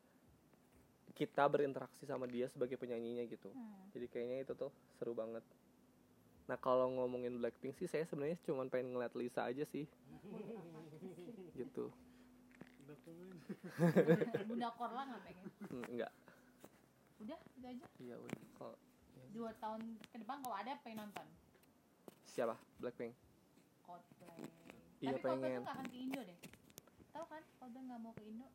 [1.17, 3.89] kita berinteraksi sama dia sebagai penyanyinya gitu Hmm.
[3.91, 5.43] jadi kayaknya itu tuh seru banget
[6.47, 9.83] Nah kalau ngomongin Blackpink sih saya sebenarnya cuma pengen ngeliat Lisa aja sih.
[11.59, 11.91] gitu.
[14.47, 16.13] Bunda Korla nggak pengen Hmm, enggak.
[17.19, 18.43] udah itu aja Iya udah.
[18.55, 18.77] Kalau
[19.35, 21.27] dua tahun ke depan kalau ada pengen nonton
[22.25, 22.55] siapa?
[22.79, 23.11] Blackpink.
[23.83, 24.47] Coldplay
[25.03, 25.59] Iya, tapi Coldplay pengen.
[25.59, 26.39] tuh gak akan ke Indo deh
[27.11, 28.47] tahu kan Coldplay nggak mau ke Indo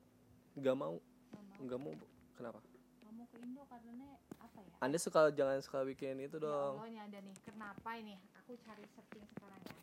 [0.54, 0.96] Enggak mau.
[0.96, 1.94] nggak mau Enggak mau.
[2.38, 2.60] Kenapa?
[3.02, 4.08] nggak mau ke Indo karena
[4.40, 4.76] apa ya?
[4.80, 6.80] Anda suka jangan suka bikin itu Ya dong.
[6.80, 7.36] Allah ini ada nih.
[7.44, 8.16] Kenapa ini?
[8.40, 9.76] Aku cari searching sekarang ya.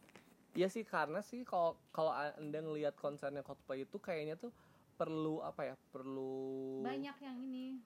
[0.56, 4.50] Iya sih karena sih kalau kalau anda ngelihat konsernya Coldplay itu kayaknya tuh
[4.96, 5.74] perlu apa ya?
[5.92, 7.84] Perlu banyak yang ini.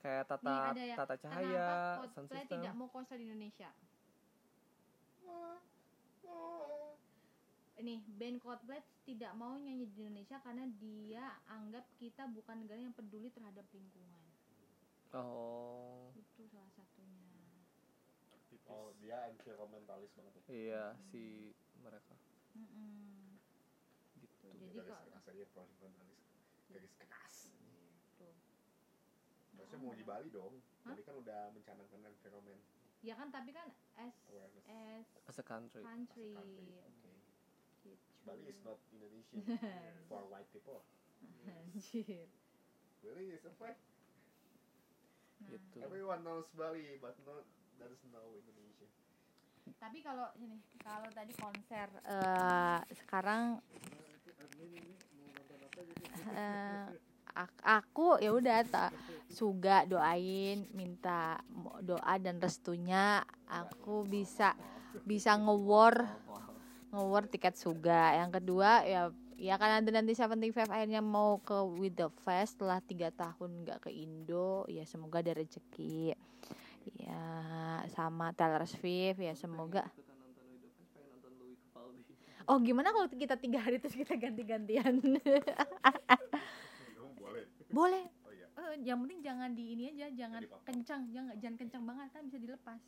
[0.00, 0.96] Kayak nih tata ada ya.
[0.96, 1.66] Tata kenapa cahaya
[1.98, 3.68] sound Coldplay tidak mau konser di Indonesia
[7.76, 12.96] ini band Coldplay tidak mau nyanyi di Indonesia karena dia anggap kita bukan negara yang
[12.96, 14.24] peduli terhadap lingkungan
[15.12, 17.24] oh itu salah satunya
[18.66, 20.42] Oh, dia environmentalis banget ya.
[20.50, 20.84] iya
[21.14, 21.54] si
[21.86, 22.18] mereka
[22.58, 23.38] Mm-mm.
[24.18, 26.20] gitu jadi garis kok keras aja environmentalis.
[26.66, 27.36] Garis keras.
[28.18, 28.34] tuh.
[29.54, 30.58] Harusnya mau di Bali dong.
[30.82, 30.98] Hah?
[30.98, 32.58] Bali kan udah mencanangkan environment
[33.06, 33.70] ya kan tapi kan
[34.02, 34.66] as awareness.
[34.66, 36.74] as as a country as a country country.
[36.74, 37.05] Okay.
[38.26, 39.40] Bali is not Indonesian
[40.10, 40.82] for white people.
[41.46, 42.26] Anjir.
[43.00, 43.78] Really, it's a fact.
[45.38, 47.46] Nah, gitu Everyone knows Bali, but not
[47.78, 48.88] doesn't know Indonesia.
[49.76, 53.60] tapi kalau ini kalau tadi konser eh, sekarang
[56.32, 56.86] eh,
[57.34, 58.90] ak- aku ya udah tak
[59.28, 61.36] suga doain minta
[61.82, 64.56] doa dan restunya aku bisa
[65.04, 66.08] bisa ngewar
[66.96, 68.16] ngewar tiket suga.
[68.16, 72.80] Yang kedua ya ya kan ada nanti 75 akhirnya mau ke with the fest setelah
[72.80, 74.64] tiga tahun nggak ke Indo.
[74.72, 76.16] Ya semoga ada rezeki.
[76.96, 77.22] Ya
[77.92, 79.20] sama Taylor Swift.
[79.20, 79.84] Ya semoga.
[82.46, 85.02] Oh gimana kalau kita tiga hari terus kita ganti-gantian?
[85.02, 85.42] Boleh.
[87.76, 88.46] boleh Oh iya.
[88.54, 91.10] Eh, yang penting jangan di ini aja jangan kencang.
[91.10, 92.80] Jangan jangan kencang banget kan bisa dilepas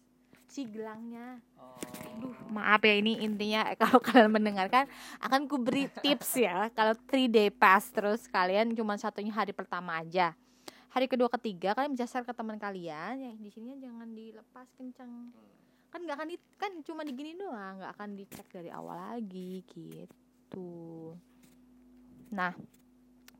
[0.48, 1.76] si gelangnya oh.
[2.18, 4.90] Aduh, maaf ya ini intinya kalau kalian mendengarkan
[5.22, 10.00] akan ku beri tips ya kalau 3 day pass terus kalian cuma satunya hari pertama
[10.02, 10.34] aja.
[10.88, 15.30] Hari kedua ketiga kalian bisa share ke teman kalian ya di sini jangan dilepas kenceng.
[15.88, 21.14] Kan nggak akan di, kan cuma digini doang, nggak akan dicek dari awal lagi gitu.
[22.34, 22.52] Nah,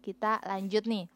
[0.01, 1.09] kita lanjut nih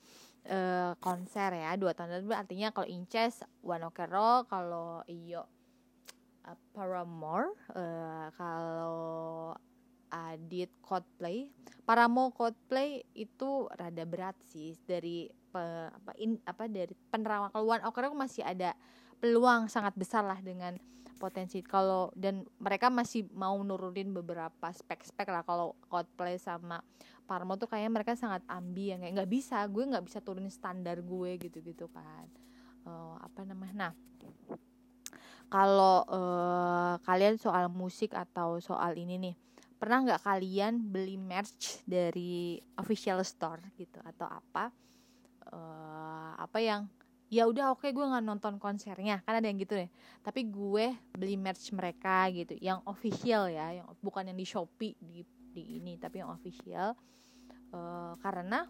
[0.42, 5.46] eh konser ya dua tahun lalu artinya kalau Inces One Ok Rock kalau Iyo
[6.46, 9.54] uh, Paramore eh, kalau
[10.12, 11.48] Adit Coldplay.
[11.88, 18.04] Paramore Coldplay itu rada berat sih dari pe- apa in, apa dari penerawang keluhan Oke
[18.04, 18.76] Rock masih ada
[19.16, 20.76] peluang sangat besar lah dengan
[21.16, 21.64] potensi.
[21.64, 25.46] Kalau dan mereka masih mau nurunin beberapa spek-spek lah.
[25.48, 26.84] Kalau Coldplay sama
[27.24, 31.00] Paramore tuh kayaknya mereka sangat ambi yang kayak nggak bisa gue nggak bisa turunin standar
[31.00, 32.28] gue gitu-gitu kan.
[32.84, 33.88] Eh, apa namanya?
[33.88, 33.92] Nah
[35.48, 39.34] kalau eh, kalian soal musik atau soal ini nih
[39.82, 44.70] pernah nggak kalian beli merch dari official store gitu atau apa?
[45.50, 46.86] Eh, apa yang
[47.32, 49.24] ya udah oke gue nggak nonton konsernya.
[49.26, 49.90] Kan ada yang gitu deh.
[50.22, 55.26] Tapi gue beli merch mereka gitu yang official ya yang bukan yang di shopee di
[55.52, 56.94] di ini tapi yang official.
[57.74, 58.62] Eh, karena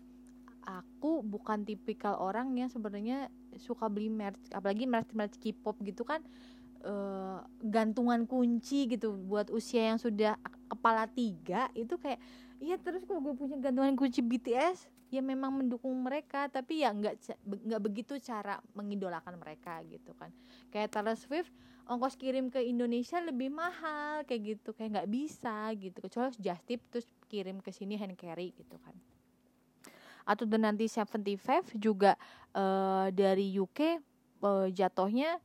[0.63, 6.23] aku bukan tipikal orang yang sebenarnya suka beli merch apalagi merch merch K-pop gitu kan
[6.83, 10.37] eh, gantungan kunci gitu buat usia yang sudah
[10.69, 12.19] kepala tiga itu kayak
[12.63, 17.37] iya terus kalau gue punya gantungan kunci BTS ya memang mendukung mereka tapi ya nggak
[17.45, 20.33] nggak begitu cara mengidolakan mereka gitu kan.
[20.73, 21.53] Kayak Taylor Swift
[21.85, 26.01] ongkos kirim ke Indonesia lebih mahal kayak gitu kayak nggak bisa gitu.
[26.01, 28.97] Kecuali just tip terus kirim ke sini hand carry gitu kan.
[30.25, 32.17] Atau dan nanti 75 juga
[32.57, 35.37] eh, dari UK eh, jatuhnya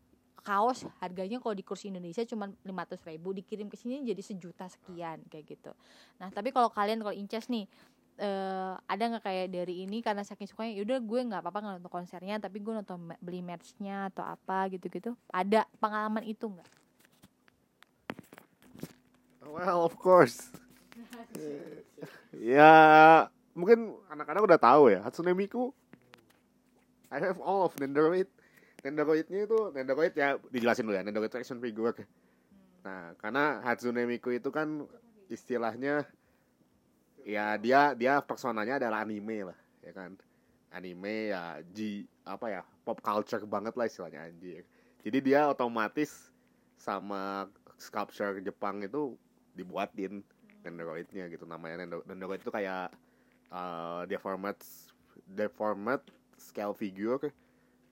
[0.48, 5.20] kaos harganya kalau di kursi Indonesia cuma 500 ribu dikirim ke sini jadi sejuta sekian
[5.28, 5.76] kayak gitu
[6.24, 7.68] nah tapi kalau kalian kalau inces nih
[8.16, 11.92] eh, ada nggak kayak dari ini karena saking sukanya yaudah gue nggak apa-apa nggak nonton
[11.92, 16.70] konsernya tapi gue nonton beli merchnya atau apa gitu-gitu ada pengalaman itu nggak
[19.48, 20.52] Well, of course.
[22.36, 22.76] ya,
[23.58, 25.72] mungkin anak-anak udah tahu ya, Hatsune Miku.
[27.10, 28.28] I have all of Nendoroid.
[28.86, 32.06] Nendoroidnya itu, Nendoroid ya dijelasin dulu ya, Nendoroid action figure.
[32.86, 34.86] Nah, karena Hatsune Miku itu kan
[35.28, 36.08] istilahnya
[37.28, 40.16] ya dia dia personanya adalah anime lah, ya kan.
[40.72, 44.62] Anime ya G apa ya, pop culture banget lah istilahnya anjir.
[45.02, 46.30] Jadi dia otomatis
[46.78, 47.48] sama
[47.82, 49.18] sculpture Jepang itu
[49.58, 50.22] dibuatin
[50.62, 52.94] Nendoroidnya gitu namanya Nendo- Nendoroid itu kayak
[53.50, 54.60] uh, deformed
[55.34, 56.04] deformed
[56.38, 57.34] scale figure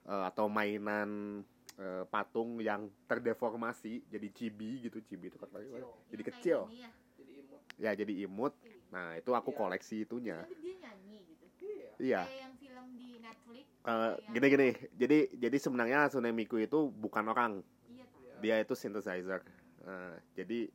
[0.06, 1.42] uh, atau mainan
[1.76, 5.86] uh, patung yang terdeformasi jadi chibi gitu chibi itu Kecil.
[6.08, 6.90] jadi kecil kayak ya.
[7.16, 8.52] jadi imut ya jadi imut
[8.86, 9.58] nah itu aku Iya.
[9.58, 11.44] koleksi itunya Tapi dia nyanyi gitu.
[11.60, 13.64] iya iya Kayak yang film di Netflix.
[13.66, 17.52] Eh, kayak- gini gini jadi jadi sebenarnya Hatsune Miku itu bukan orang
[17.86, 18.04] Iya.
[18.06, 18.34] Iya.
[18.40, 19.42] dia itu synthesizer
[19.82, 20.66] Eh, jadi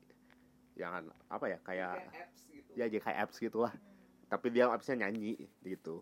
[0.73, 3.91] yang apa ya kayak apps gitu ya jadi kayak apps gitu lah Hmm.
[4.29, 5.99] tapi dia appsnya nyanyi gitu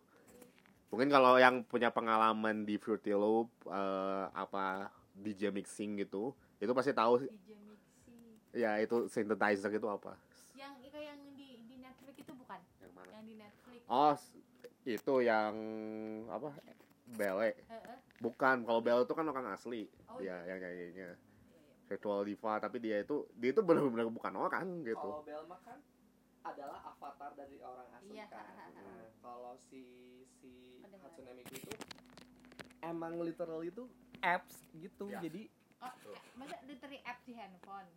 [0.89, 6.91] mungkin kalau yang punya pengalaman di Fruity Loop eh, apa DJ mixing gitu itu pasti
[6.91, 8.17] tahu sih DJ Mixi.
[8.53, 10.17] ya itu synthesizer itu apa
[10.51, 12.59] Yang kayak yang di di Netflix itu bukan?
[12.79, 13.81] yang mana Yang di Netflix.
[13.87, 14.13] oh
[14.83, 15.53] itu yang
[16.27, 16.49] apa
[17.07, 17.97] Bele Heeh.
[18.19, 21.13] bukan kalau Bele itu kan orang asli Oh, ya yang nyanyinya Iya, iya.
[21.87, 25.77] virtual diva tapi dia itu dia itu benar-benar bukan orang gitu kalau Belma kan
[26.41, 28.45] adalah avatar dari orang asli Iya, kan
[29.19, 29.83] Nah, kalau si
[30.31, 31.73] si Hatsune Miku itu
[32.79, 33.83] emang literal itu
[34.23, 35.19] apps gitu Ya.
[35.19, 37.87] jadi Oh, eh, masa literally app di handphone?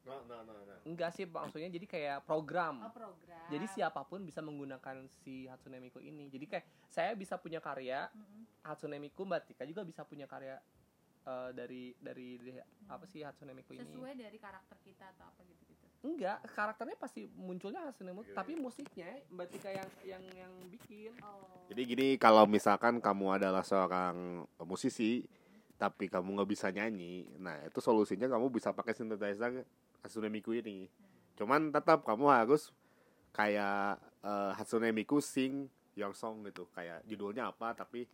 [0.00, 3.46] no no no no enggak sih maksudnya jadi kayak program Oh, program.
[3.48, 8.08] jadi siapa pun bisa menggunakan si Hatsune Miku ini jadi kayak saya bisa punya karya
[8.08, 8.46] Mm-mm.
[8.62, 10.56] Hatsune Miku Mbak Tika juga bisa punya karya
[11.22, 12.56] eh, dari dari dari
[12.88, 15.69] apa sih Hatsune Miku ini Sesuai dari karakter kita atau apa gitu-gitu.
[16.00, 21.12] Enggak karakternya pasti munculnya Hatsune Miku Iya, tapi musiknya Mbak Tika yang yang yang bikin
[21.20, 21.44] Oh.
[21.70, 25.22] Jadi gini, kalau misalkan kamu adalah seorang musisi,
[25.78, 29.62] tapi kamu nggak bisa nyanyi, nah itu solusinya kamu bisa pakai synthesizer
[30.02, 30.90] Hatsune Miku ini.
[31.38, 32.74] Cuman tetap kamu harus
[33.30, 38.08] kayak eh, Hatsune Miku sing your song gitu, kayak judulnya apa tapi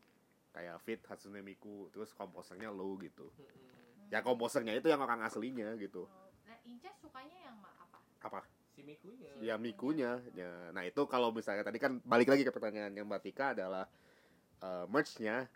[0.52, 3.32] kayak fit Hatsune Miku, terus komposernya lo gitu.
[4.12, 6.04] Ya komposernya itu yang orang aslinya gitu.
[6.06, 6.28] Oh.
[6.46, 7.74] Nah, Inca sukanya yang ma-
[8.28, 8.42] apa?
[8.76, 9.30] Si Mikunya.
[9.40, 10.20] Ya Mikunya.
[10.36, 13.88] Ya, nah itu kalau misalnya tadi kan balik lagi ke pertanyaan yang Mbak Tika adalah
[14.60, 15.48] eh, merch-nya,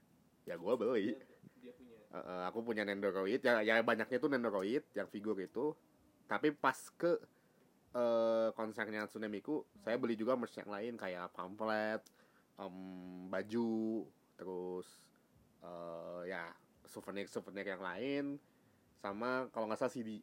[0.49, 1.13] ya gue beli.
[1.13, 1.27] dia,
[1.61, 1.97] dia punya.
[2.17, 3.41] Eh, aku punya Nendoroid.
[3.45, 5.77] Ya ya banyaknya itu Nendoroid yang figur itu.
[6.25, 7.21] Tapi pas ke
[7.95, 12.03] eh, konsernya Hatsune Miku saya beli juga merch yang lain kayak pamflet
[12.59, 12.75] em,
[13.27, 14.07] baju
[14.39, 14.87] terus
[15.61, 16.49] eh, ya
[16.87, 18.25] souvenir souvenir yang lain.
[19.01, 20.21] Sama kalau nggak salah CD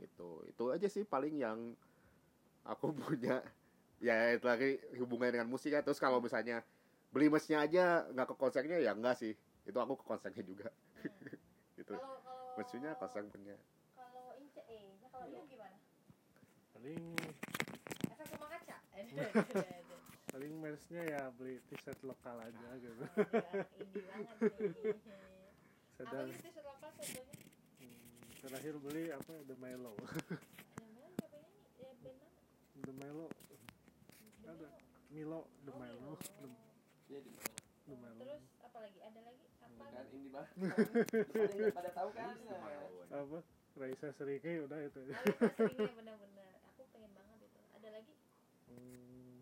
[0.00, 0.08] Hmm.
[0.08, 1.58] itu itu aja sih paling yang
[2.64, 3.44] aku punya
[4.00, 6.64] ya itu lagi hubungannya dengan musik ya terus kalau misalnya
[7.10, 10.72] beli merchnya aja nggak ke konsernya ya enggak sih itu aku ke konsernya juga
[11.78, 13.56] gitu Kalau kalau maksudnya konser punya
[13.92, 15.76] Kalau Inca eh, nah kalau lu gimana?
[16.72, 17.04] paling
[18.08, 18.76] Efek rumah kaca.
[18.96, 19.26] Ada.
[20.30, 24.72] paling merchnya ya beli t-shirt lokal aja gitu Oh, banget nih.
[24.80, 24.96] Apa
[25.98, 27.49] sedang gitu t-shirt lokal contohnya?
[28.40, 30.08] Terakhir beli apa The Milo Ada?
[32.80, 33.26] The Milo
[34.40, 34.68] The ada Milo.
[35.12, 36.12] Milo The Oh, Milo Milo.
[36.40, 38.98] The, di mana The Milo Terus apa lagi?
[39.04, 39.44] Ada lagi?
[39.60, 39.84] Apa?
[39.90, 42.36] kan ini banget pada tahu kan
[43.10, 43.38] apa
[43.76, 46.52] Raisa Serike udah itu Oh, itu seringnya benar-benar.
[46.74, 47.60] Aku pengen banget itu.
[47.76, 48.14] Ada lagi?
[48.70, 49.40] Hmm,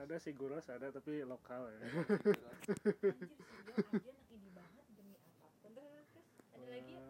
[0.00, 5.70] ada sih Guros ada tapi lokal ya Anjir, aja anak indie banget demi apa pun.
[5.76, 6.26] Terus, terus, terus.
[6.56, 6.94] ada lagi?
[6.96, 7.04] ya?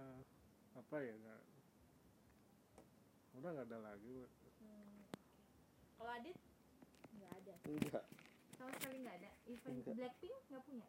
[0.74, 1.40] Eh, apa ya nggak
[3.32, 4.26] udah nggak ada lagi Bu.
[4.58, 5.06] Hmm.
[5.94, 6.34] Kalau Adit?
[7.12, 7.54] Nggak ada.
[7.64, 8.04] enggak
[8.52, 9.30] Sama sekali nggak ada.
[9.46, 9.94] Even Enggak.
[9.94, 10.88] Blackpink nggak punya.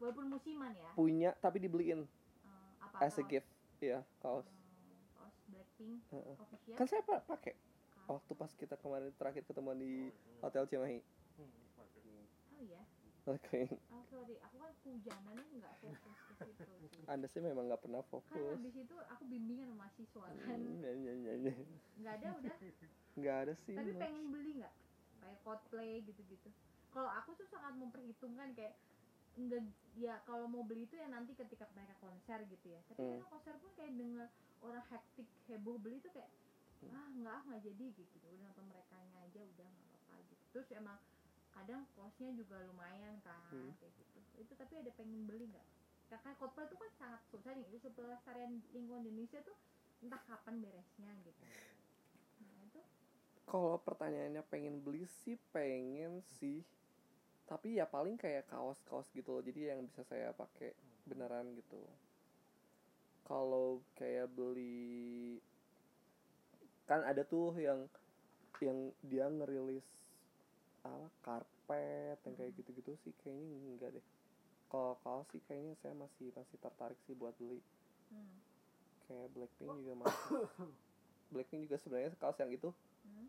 [0.00, 0.88] Walaupun musiman ya.
[0.94, 2.96] punya tapi dibeliin Eh, apa?
[2.98, 3.28] as a kaos?
[3.28, 4.56] gift iya kaos Hmm,
[5.14, 6.36] kaos Blackpink Heeh.
[6.40, 6.74] official.
[6.74, 8.08] kan saya pa- pakai Kaos.
[8.16, 10.08] waktu pas kita kemarin terakhir ketemuan di
[10.40, 11.12] hotel Cimahi Hmm, pakai.
[11.12, 11.19] Oh
[13.26, 13.34] iya.
[13.36, 17.02] oke Oh sorry, aku kan kehujanannya nggak fokus ke situ sih.
[17.06, 20.58] anda sih memang nggak pernah Kan fokus habis itu aku bimbingan sama mahasiswa kan.
[20.60, 21.52] Hmm, ya, ya, ya, ya.
[22.00, 22.56] Nggak ada udah.
[23.18, 24.00] nggak ada sih Tapi Mas.
[24.00, 24.74] pengen beli nggak?
[25.20, 26.48] Kayak Coldplay gitu-gitu.
[26.90, 28.74] Kalau aku tuh sangat memperhitungkan kayak
[29.38, 29.62] enggak
[29.94, 32.80] ya kalau mau beli itu ya nanti ketika mereka konser gitu ya.
[32.88, 33.20] Tapi Hmm.
[33.28, 34.28] konser pun kayak dengar
[34.60, 36.30] orang hektik heboh beli tuh kayak
[36.80, 36.96] Hmm.
[36.96, 38.14] ah nggak ah nggak jadi gitu.
[38.16, 40.42] Udah nonton mereka aja udah nggak apa-apa gitu.
[40.56, 40.96] Terus emang
[41.60, 43.72] kadang costnya juga lumayan kan Hmm.
[43.76, 44.18] kayak gitu.
[44.40, 45.68] Itu tapi ada pengen beli nggak?
[46.08, 47.68] Karena Coldplay itu kan sangat susah nih.
[47.76, 49.56] Itu pelestarian lingkungan Indonesia tuh
[50.00, 51.44] entah kapan beresnya gitu.
[52.40, 52.80] Nah itu
[53.50, 56.62] kalau pertanyaannya pengen beli sih pengen sih
[57.50, 60.70] tapi ya paling kayak kaos-kaos gitu loh jadi yang bisa saya pakai
[61.08, 61.82] beneran gitu
[63.26, 65.38] kalau kayak beli
[66.88, 67.86] kan ada tuh yang
[68.60, 69.86] yang dia ngerilis
[70.80, 74.06] apa karpet yang kayak gitu-gitu sih kayaknya enggak deh.
[74.70, 77.60] Kalau kaos sih kayaknya saya masih masih tertarik sih buat beli.
[78.10, 78.42] Hmm.
[79.06, 80.50] kayak Blackpink juga masuk
[81.34, 82.70] Blackpink juga sebenarnya kaos yang itu.
[83.06, 83.28] Hmm.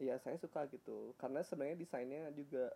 [0.00, 1.12] ya saya suka gitu.
[1.20, 2.72] Karena sebenarnya desainnya juga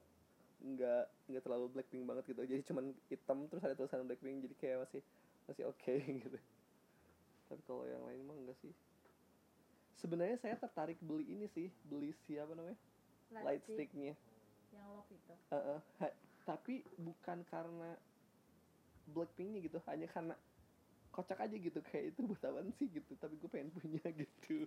[0.61, 2.41] nggak nggak terlalu Blackpink banget gitu.
[2.45, 5.03] Jadi cuman hitam terus ada tulisan Blackpink jadi kayak masih
[5.49, 6.39] masih oke gitu.
[7.49, 8.73] Tapi kalau yang lain mah enggak sih.
[10.01, 11.69] Sebenarnya saya tertarik beli ini sih.
[11.85, 12.79] Beli siapa namanya
[13.31, 14.15] light sticknya
[14.75, 15.35] yang love itu.
[15.55, 15.79] Heeh.
[16.03, 17.95] Ha- tapi bukan karena
[19.11, 20.35] Blackpinknya gitu hanya karena
[21.11, 24.67] kocak aja gitu kayak itu buat apaan sih gitu tapi gue pengen punya gitu.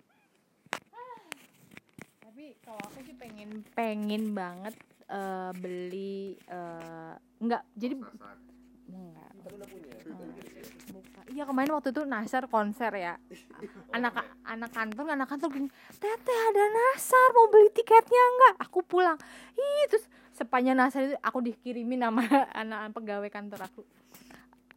[2.20, 4.76] Tapi kalau aku sih pengen pengen banget
[5.08, 7.94] eh, beli eh, enggak jadi
[8.90, 9.32] enggak.
[9.44, 9.96] Udah punya?
[10.04, 10.30] Bukan
[11.34, 13.18] iya kemarin waktu itu Nasar konser ya.
[13.90, 19.18] Anak anak kantor anak kantor gini teteh ada Nasar mau beli tiketnya enggak aku pulang.
[19.58, 20.06] Ih terus
[20.38, 22.24] sepanjang Nasar itu aku dikirimin sama
[22.62, 23.82] anak pegawai kantor aku.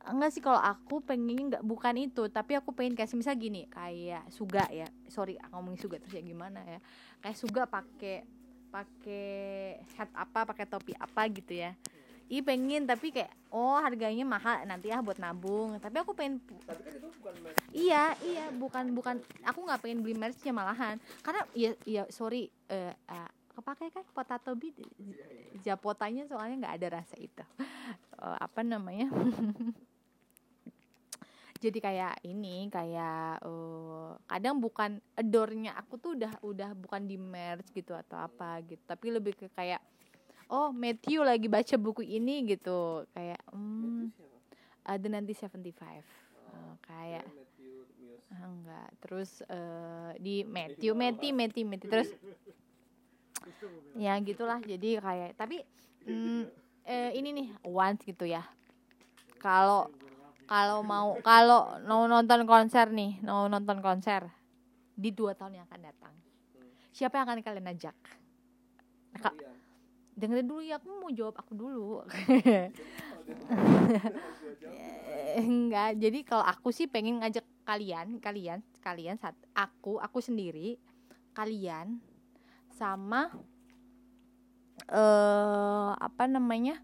[0.06, 2.24] Enggak sih kalau aku pengen nggak bukan itu.
[2.32, 4.88] Tapi aku pengen kasih misal gini kayak Suga ya.
[5.12, 6.80] Sorry ngomongin Suga terus ya gimana ya.
[7.20, 8.24] Kayak Suga pakai
[8.66, 11.72] pakai hat apa pakai topi apa gitu ya
[12.26, 15.78] Ih pengen tapi kayak oh harganya mahal nanti ah buat nabung.
[15.78, 17.34] Tapi aku pengen tapi kan itu bukan
[17.70, 20.98] iya iya bukan bukan aku nggak pengen beli merchnya malahan.
[21.22, 24.74] Karena ya ya sorry eh eh, kepake kan potato beat
[25.62, 27.42] japotanya soalnya nggak ada rasa itu.
[28.16, 29.12] Eh, apa namanya?
[31.62, 37.68] Jadi kayak ini kayak eh, kadang bukan adornya aku tuh udah udah bukan di merch
[37.76, 38.80] gitu atau apa gitu.
[38.88, 39.84] Tapi lebih ke kayak
[40.50, 43.06] oh Matthew lagi baca buku ini gitu.
[43.14, 44.12] Kayak hmm
[44.86, 45.82] ada nanti 75
[46.46, 47.26] Eh, kayak
[48.26, 48.90] Ah, enggak.
[48.98, 52.10] Terus eh, di Matthew Matthew Matthew Matthew terus
[54.02, 54.58] ya gitulah.
[54.58, 55.62] Jadi kayak tapi
[56.02, 56.42] mm,
[56.90, 58.42] eh, ini nih once gitu ya.
[59.38, 59.86] Kalau
[60.50, 64.26] kalau mau kalau mau nonton konser nih mau nonton konser
[64.98, 66.14] di dua tahun yang akan datang.
[66.90, 67.96] Siapa yang akan kalian ajak?
[69.22, 69.36] Kak,
[70.16, 72.00] dengerin dulu ya aku mau jawab aku dulu.
[75.36, 80.80] Enggak jadi kalau aku sih pengen ngajak kalian kalian kalian saat aku aku sendiri
[81.36, 82.00] kalian
[82.72, 83.28] sama
[84.88, 86.80] eh apa namanya?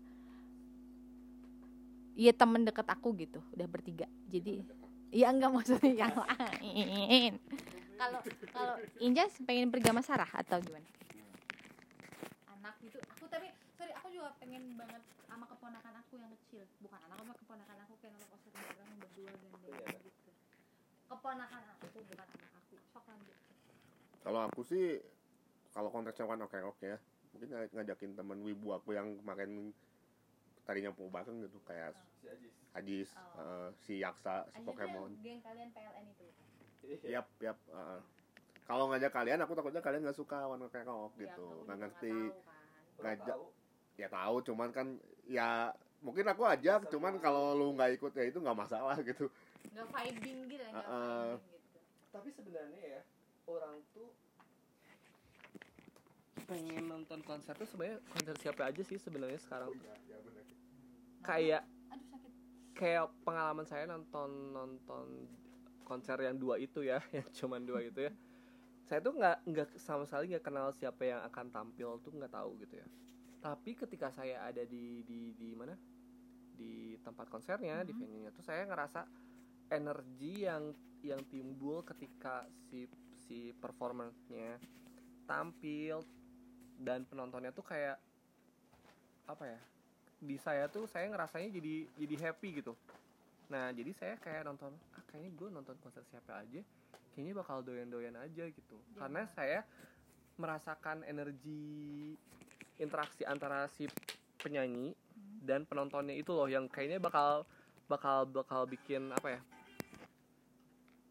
[2.12, 4.04] Iya temen deket aku gitu udah bertiga.
[4.28, 4.60] Jadi
[5.08, 7.40] ya enggak maksudnya yang lain.
[8.02, 8.18] Kalau
[8.50, 10.82] kalau Injas pengen pergi sama Sarah atau gimana
[12.62, 16.94] anak gitu aku tapi sorry aku juga pengen banget sama keponakan aku yang kecil bukan
[17.10, 20.30] anak sama keponakan aku kayak nonton konser bareng berdua gandengan gitu
[21.10, 23.38] keponakan aku bukan anak aku sok lanjut
[24.22, 25.02] Kalau aku sih
[25.74, 26.98] kalau konteksnya kan oke oke ya.
[27.34, 29.74] Mungkin ng- ngajakin temen wibu aku yang kemarin
[30.62, 31.90] tadinya mau bareng gitu kayak
[32.78, 33.42] Ajis, Oh.
[33.42, 35.18] eh, si Yaksa, si Aja Pokemon.
[35.18, 36.30] geng kalian PLN itu
[37.10, 37.58] Yap, yap.
[37.58, 38.00] eh.
[38.62, 42.14] Kalau ngajak kalian, aku takutnya kalian nggak suka warna kayak Ya, gitu, nggak ngerti.
[42.14, 42.64] tahu kan.
[43.02, 43.36] Ngajak,
[43.96, 44.86] ya tahu, cuman kan
[45.28, 45.70] ya
[46.02, 49.30] mungkin aku ajak, cuman kalau lu nggak ikut ya itu nggak masalah gitu.
[49.72, 51.38] nggak vibing gitu nggak Uh-uh.
[51.38, 51.78] vibing gitu.
[52.10, 53.00] Tapi sebenarnya ya
[53.46, 54.08] orang tuh
[56.48, 59.70] pengen nonton konser tuh sebenarnya konser siapa aja sih sebenarnya sekarang?
[61.22, 62.32] Kayak aduh sakit.
[62.74, 65.06] kayak pengalaman saya nonton nonton
[65.86, 68.12] konser yang dua itu ya yang cuman dua itu ya.
[68.90, 72.58] Saya tuh nggak nggak sama sekali nggak kenal siapa yang akan tampil tuh nggak tahu
[72.60, 72.86] gitu ya
[73.42, 75.74] tapi ketika saya ada di di di mana
[76.54, 77.98] di tempat konsernya di Mhm.
[77.98, 79.02] venue nya tuh saya ngerasa
[79.68, 80.70] energi yang
[81.02, 82.86] yang timbul ketika si
[83.26, 84.62] si performernya
[85.26, 86.06] tampil
[86.78, 87.98] dan penontonnya tuh kayak
[89.26, 89.60] apa ya
[90.22, 92.78] di saya tuh saya ngerasanya jadi jadi happy gitu
[93.50, 96.62] nah jadi saya kayak nonton ah kayaknya gue nonton konser siapa aja
[97.12, 99.02] kayaknya bakal doyan-doyan aja gitu Ya.
[99.02, 99.66] karena saya
[100.38, 102.14] merasakan energi
[102.80, 103.88] interaksi antara si
[104.40, 104.96] penyanyi
[105.42, 107.44] dan penontonnya itu loh yang kayaknya bakal
[107.90, 109.40] bakal bakal bikin apa ya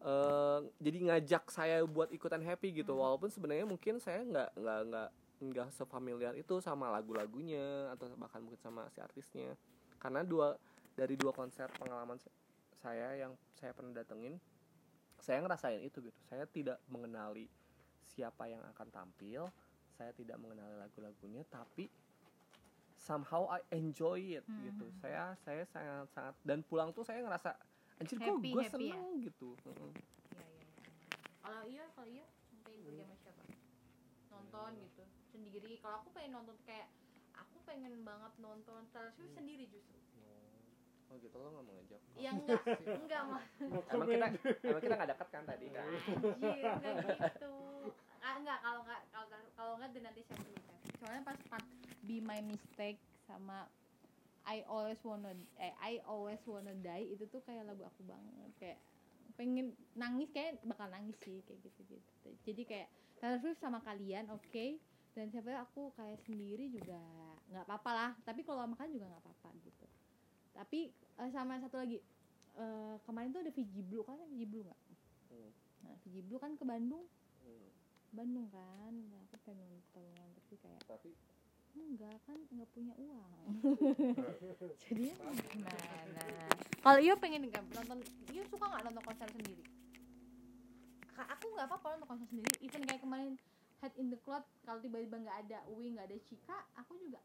[0.02, 2.98] eh jadi ngajak saya buat ikutan happy gitu.
[2.98, 3.06] Hmm.
[3.06, 5.08] walaupun sebenarnya mungkin saya nggak nggak nggak
[5.42, 9.54] nggak sefamiliar itu sama lagu-lagunya atau bahkan mungkin sama si artisnya.
[10.02, 10.58] Karena dua
[10.98, 12.34] dari dua konser pengalaman sa-
[12.82, 14.42] saya yang saya pernah datengin
[15.22, 16.18] saya ngerasain itu gitu.
[16.26, 17.46] Saya tidak mengenali
[18.02, 19.46] siapa yang akan tampil
[20.02, 21.86] saya tidak mengenali lagu-lagunya tapi
[22.98, 24.66] somehow I enjoy it Hmm.
[24.66, 27.54] gitu saya saya sangat sangat dan pulang tuh saya ngerasa
[28.02, 28.98] anjir kok gue happy ya?
[28.98, 29.54] seneng gitu.
[29.62, 30.74] Iya, iya, iya.
[31.38, 32.26] Kalau iya, kalau iya,
[32.58, 33.42] pengen pergi sama siapa?
[34.32, 35.72] Nonton gitu, sendiri.
[35.78, 36.88] Kalau aku pengen nonton kayak
[37.38, 39.98] aku pengen banget nonton Taylor Swift sendiri justru.
[41.12, 42.62] oh gitu lo nggak mau ngajak ya enggak
[43.04, 43.44] enggak mah
[43.92, 44.26] emang kita
[44.64, 45.84] emang kita nggak dekat kan tadi kan
[46.40, 46.94] anjir enggak
[47.36, 47.52] gitu
[48.22, 49.26] ah, enggak kalau enggak kalau
[49.58, 51.66] kalau enggak dan nanti saya cerita soalnya pas part
[52.06, 53.66] be my mistake sama
[54.42, 58.50] I always wanna eh I always wanna die itu tuh kayak lagu aku banget.
[58.58, 58.78] Kayak
[59.38, 64.30] pengen nangis kayak bakal nangis sih kayak gitu gitu jadi kayak Taylor Swift sama kalian
[64.34, 64.66] oke.
[65.12, 66.96] Dan siapa aku kayak sendiri juga
[67.52, 68.10] nggak apa-apa lah.
[68.24, 69.86] Tapi kalau sama kalian juga nggak apa-apa gitu.
[70.56, 72.00] Tapi eh, sama satu lagi
[72.56, 74.02] eh, kemarin tuh ada Fiji Blue.
[74.02, 74.80] Kan Fiji Blue nggak
[75.32, 75.48] Hmm.
[75.80, 77.08] nah Fiji Blue kan ke Bandung.
[77.40, 77.68] Hmm.
[78.12, 80.04] Bandung kan nah, aku pengen nonton
[80.36, 81.10] tapi kayak tapi?
[81.72, 83.48] Enggak kan nggak punya uang.
[84.84, 85.14] Jadinya
[85.48, 86.24] gimana?
[86.84, 89.64] Kalau Iyo pengen nggak nonton Iyo suka nggak nonton konser sendiri?
[91.16, 92.52] Ka- aku nggak apa-apa nonton konser sendiri.
[92.60, 93.40] Even kayak kemarin
[93.80, 97.18] Head in the Cloud kalau tiba-tiba nggak ada Uwi nggak ada Cika aku juga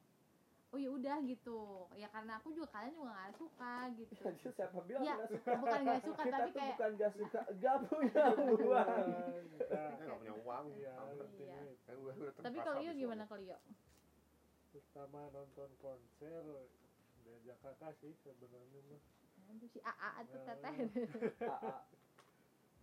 [0.74, 1.59] oh ya udah gitu.
[1.95, 4.13] Ya karena aku juga kalian juga nggak suka gitu.
[4.28, 5.51] Anjir, siapa bilang ya nggak suka?
[5.63, 9.07] bukan nggak suka kita tapi kayak bukan nggak suka nggak punya uang.
[10.03, 10.65] Nggak punya uang.
[10.76, 10.95] iya?
[11.39, 11.57] Iya.
[11.97, 13.57] udah tapi kalau Iyo habis gimana kalau Iyo
[14.78, 16.43] pertama nonton konser
[17.26, 19.01] diajak kakak sih sebenarnya mah.
[19.72, 20.76] Si AA tuh Nah, teteh.
[21.51, 21.76] AA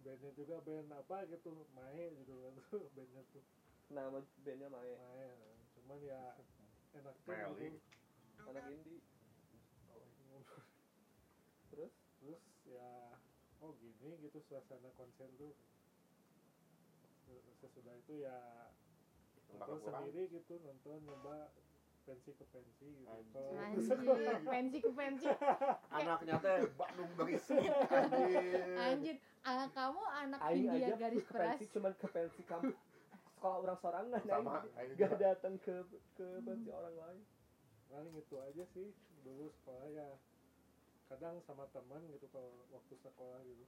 [0.05, 2.55] bandnya juga band apa gitu Mae gitu kan.
[2.69, 3.45] Tuh bandnya tuh.
[3.89, 4.93] Nama bandnya Mae.
[5.01, 5.29] Mae
[5.75, 6.21] cuman ya
[6.95, 7.15] enak.
[7.27, 7.69] Meli.
[8.45, 9.01] anak indie
[11.73, 11.93] terus?
[12.21, 12.91] Terus ya
[13.65, 15.55] oh gini gitu suasana konser tuh.
[17.59, 18.37] Sesudah itu ya
[19.55, 20.05] nonton kurang.
[20.07, 21.51] sendiri gitu nonton nyoba
[22.05, 23.43] pensi ke pensi gitu.
[23.57, 23.97] Anjir.
[24.45, 25.29] Pensi ke pensi.
[25.97, 27.65] Anaknya teh Bandung berisik
[27.97, 28.61] anjir.
[28.77, 32.73] anjir anak kamu anak Aing India aja garis ke keras pensi cuman ke pensi kamu
[33.45, 35.85] sekolah orang sorangan Sama, Aing Aing gak datang ke
[36.17, 37.21] ke pensi orang lain.
[37.93, 38.89] Paling itu aja sih
[39.21, 40.09] dulu sekolah ya.
[41.13, 43.65] Kadang sama teman gitu kalau waktu sekolah gitu.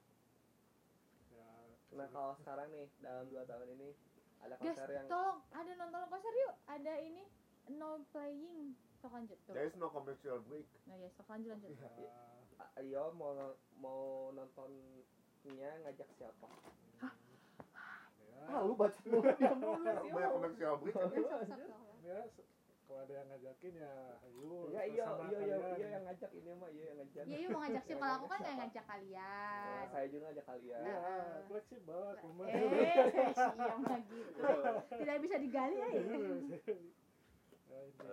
[1.36, 1.44] Ya
[1.92, 3.92] nah kalau sekarang nih dalam dua tahun ini
[4.40, 6.54] ada guys konser yang tolong ada nonton konser yuk.
[6.72, 7.22] Ada ini
[7.76, 8.72] no playing
[9.04, 9.52] sok lanjut tuh.
[9.52, 10.64] There is no commercial break.
[10.88, 11.76] nah ya sok lanjut lanjut.
[11.76, 12.16] Ya,
[12.80, 16.48] Ayo mau mau nontonnya ngajak siapa?
[17.04, 17.12] ya,
[18.46, 20.10] Ah lu baca dulu diam dulu sih.
[20.10, 20.32] Banyak
[20.80, 20.94] break.
[20.94, 21.42] Sok, sok.
[22.02, 22.18] ya
[22.86, 23.92] kalau ada yang ngajakin ya
[24.22, 27.22] ayo Ya iya iya iya iya yang ngajak ini mah iya yang ngajak.
[27.26, 30.44] ya yuk mau ngajak siapa kalau aku kan nggak ngajak Nah, kalian saya juga ngajak
[30.46, 30.80] kalian.
[30.80, 30.96] ya
[31.50, 32.94] fleksibel aku mah eh
[33.34, 34.30] siap mah gitu
[34.94, 36.62] tidak bisa digali ya ya intinya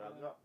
[0.04, 0.36] Agak.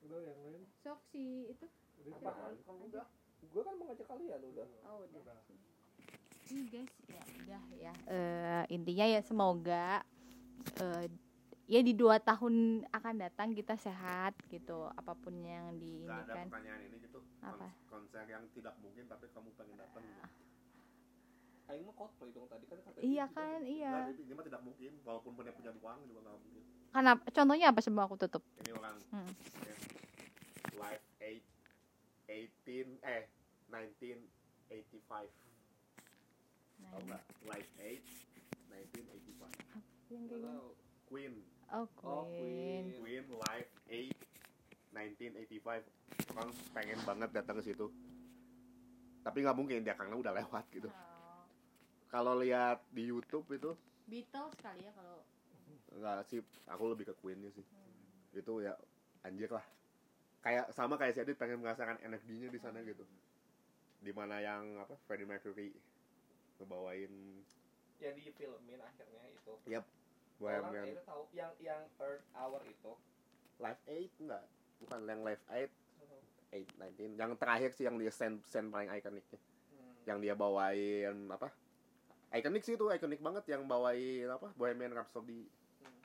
[0.00, 1.66] udah yang lain sok si itu
[2.14, 2.54] Apaan?
[2.62, 3.06] Kan udah.
[3.44, 4.66] Gue kan mau ngajak kalian udah.
[4.84, 5.38] oh Udah.
[6.54, 10.06] Ini guys ya udah ya Eh, intinya ya semoga
[10.76, 11.06] eh,
[11.66, 12.54] ya di dua tahun
[12.88, 16.96] akan datang kita sehat gitu apa pun yang di ini Gak ada kan pertanyaan ini
[17.00, 17.18] gitu.
[17.40, 17.66] Apa?
[17.84, 20.02] Kons- Konser yang tidak mungkin tapi kamu pengen datang.
[20.02, 20.22] gitu.
[21.64, 23.40] Aing mah Coldplay dong tadi kan kata iya juga.
[23.40, 24.92] kan iya Nggak, ini, ini mah tidak mungkin.
[25.00, 26.62] Walaupun punya punya uang juga nggak mungkin.
[26.92, 29.32] karena contohnya apa sebelum aku tutup Ini orang Hmm.
[29.64, 29.78] eh,
[30.70, 31.42] live 8
[32.28, 33.24] 18 eh
[33.66, 35.43] 1985.
[37.02, 37.22] Nggak?
[37.50, 38.02] Live 8
[38.70, 40.14] 1985.
[40.14, 40.46] yang Nggak kayak gini?
[40.46, 40.70] Tahu.
[41.10, 41.34] Queen.
[41.74, 42.84] Oh Oh, Queen.
[43.00, 43.24] Queen.
[43.24, 44.24] Queen Live 8
[44.94, 47.90] 1985 orang pengen banget datang ke situ.
[49.26, 50.86] Tapi nggak mungkin dia karena udah lewat gitu.
[50.86, 51.42] Oh,
[52.12, 53.74] kalau lihat di YouTube itu
[54.04, 55.24] Beatles kali ya kalau
[55.94, 56.38] nggak sih
[56.68, 57.64] aku lebih ke Queennya sih.
[58.36, 58.76] Itu ya
[59.26, 59.64] anjir lah.
[60.44, 63.02] Kayak sama kayak si Adit pengen merasakan energinya di sana gitu.
[64.04, 65.72] Di mana yang apa Freddie Mercury
[66.58, 67.12] ngebawain
[67.98, 69.52] Yang di filmin akhirnya itu.
[69.54, 69.86] Orang
[70.34, 72.92] Bohemian itu tahu yang yang Earth Hour itu.
[73.56, 74.44] Live 8 enggak
[74.82, 75.70] bukan yang Live 8
[76.50, 79.38] 8 19 yang terakhir sih yang dia scene scene paling ikoniknya
[79.74, 79.94] Hmm.
[80.06, 81.50] yang dia bawain apa
[82.30, 85.46] ikonik sih itu ikonik banget yang bawain apa Bohemian Rhapsody
[85.82, 86.02] Hmm.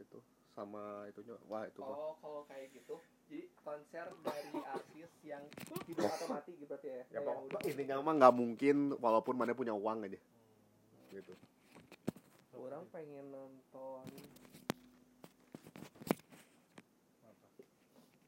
[0.00, 0.20] itu
[0.52, 3.00] sama itunya wah itu Oh, kalau kayak gitu.
[3.32, 5.40] Jadi konser dari artis yang
[5.88, 7.00] hidup atau mati gitu berarti ya.
[7.00, 10.20] ya Kayak pokok intinya mah nggak mungkin walaupun mana punya uang aja
[11.08, 11.32] gitu
[12.52, 14.04] Orang pengen nonton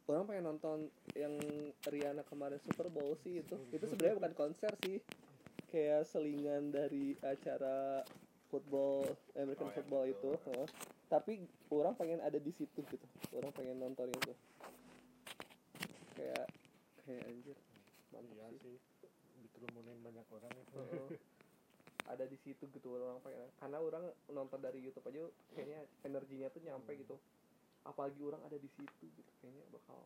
[0.09, 0.78] Orang pengen nonton
[1.12, 1.36] yang
[1.84, 3.61] Rihanna kemarin Super Bowl sih itu.
[3.76, 5.05] Itu sebenarnya bukan konser sih.
[5.68, 8.09] Kayak selingan dari acara
[8.48, 9.05] football
[9.36, 10.30] American Oh, ya, football itu.
[10.48, 10.68] Heeh.
[11.12, 11.32] Tapi
[11.72, 13.07] orang pengen ada di situ gitu.
[13.36, 14.32] Orang pengen nonton itu.
[16.25, 16.47] Kayak
[17.05, 17.57] kayak anjir.
[18.16, 18.61] Mantap iya sih.
[18.64, 18.77] sih.
[19.45, 20.72] Dikerumunin banyak orang itu.
[20.81, 21.09] Heeh.
[22.05, 23.53] ada di situ gitu orang pengen.
[23.61, 27.20] Karena orang nonton dari YouTube aja kayaknya energinya tuh nyampe gitu.
[27.85, 30.01] Apalagi orang ada di situ gitu kayaknya bakal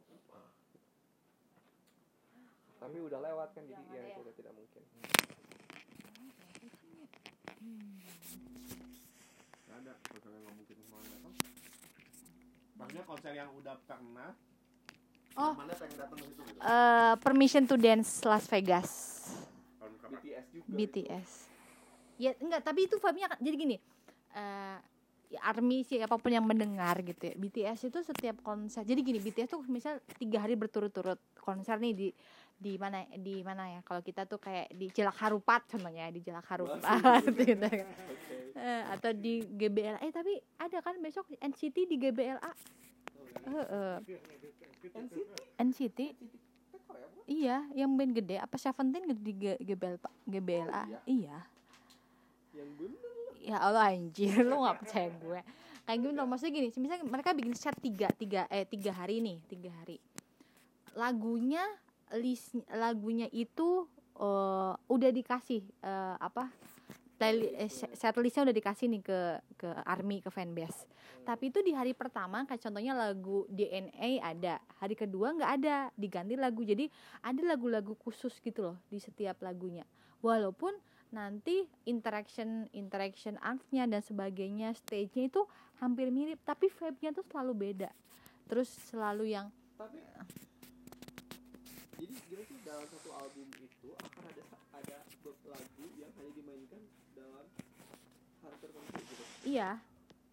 [2.79, 4.17] tapi udah lewat kan jadi ya ya?
[4.23, 4.83] udah tidak mungkin.
[9.67, 11.35] Nggak ada konser yang nggak mungkin mau datang
[12.79, 14.31] maksudnya konser yang udah pernah
[15.39, 15.55] Oh.
[15.55, 18.91] mana pengen datang ke situ gitu Eh, Permission to Dance Las Vegas?
[20.09, 21.31] BTS juga BTS
[22.19, 23.77] ya enggak tapi itu vibe-nya kan- jadi gini
[24.35, 24.79] eh
[25.29, 29.21] ya army sih apa pun yang mendengar gitu ya BTS itu setiap konser jadi gini
[29.21, 32.09] BTS tuh misal tiga hari berturut-turut konser nih di
[32.51, 36.49] di mana di mana ya kalau kita tuh kayak di Jelak Harupat contohnya di Jelak
[36.49, 36.83] Harupat
[37.29, 37.87] gitu kan.
[37.87, 37.87] Oke.
[38.57, 42.51] Eh, atau di GBLA eh tapi ada kan besok NCT di GBLA
[43.39, 43.97] Eh, eh.
[45.59, 45.99] NCT
[46.73, 47.01] bukan?
[47.27, 48.39] iya yang band gede.
[48.39, 51.45] Apa Seventeen di G- GBL GBLA Oh, iya.
[52.55, 53.13] Yang bener.
[53.43, 54.35] Ya Allah anjir.
[54.49, 55.41] Lu nggak percaya gue.
[55.89, 56.69] Kayak gini loh maksudnya gini.
[56.77, 59.97] Misalnya mereka bikin set tiga tiga eh tiga hari nih tiga hari.
[60.93, 61.65] Lagunya
[62.17, 66.53] list lagunya itu eh, udah dikasih eh, apa
[67.19, 69.21] eh, set set listnya udah dikasih nih ke
[69.59, 70.87] ke army ke fanbase.
[71.27, 74.63] Tapi itu di hari pertama kayak contohnya lagu DNA ada.
[74.79, 76.63] Hari kedua nggak ada diganti lagu.
[76.63, 76.87] Jadi
[77.21, 79.85] ada lagu-lagu khusus gitu loh di setiap lagunya.
[80.23, 80.73] Walaupun
[81.09, 85.43] nanti interaction interaction artnya dan sebagainya stage-nya itu
[85.81, 87.91] hampir mirip tapi vibe-nya tuh selalu beda.
[88.49, 90.03] Terus selalu yang tapi
[91.99, 94.43] jadi gimana sih dalam satu album itu akan ada
[94.75, 94.97] ada
[95.27, 96.83] lagu yang hanya dimainkan
[98.59, 99.23] gitu?
[99.47, 99.71] Iya.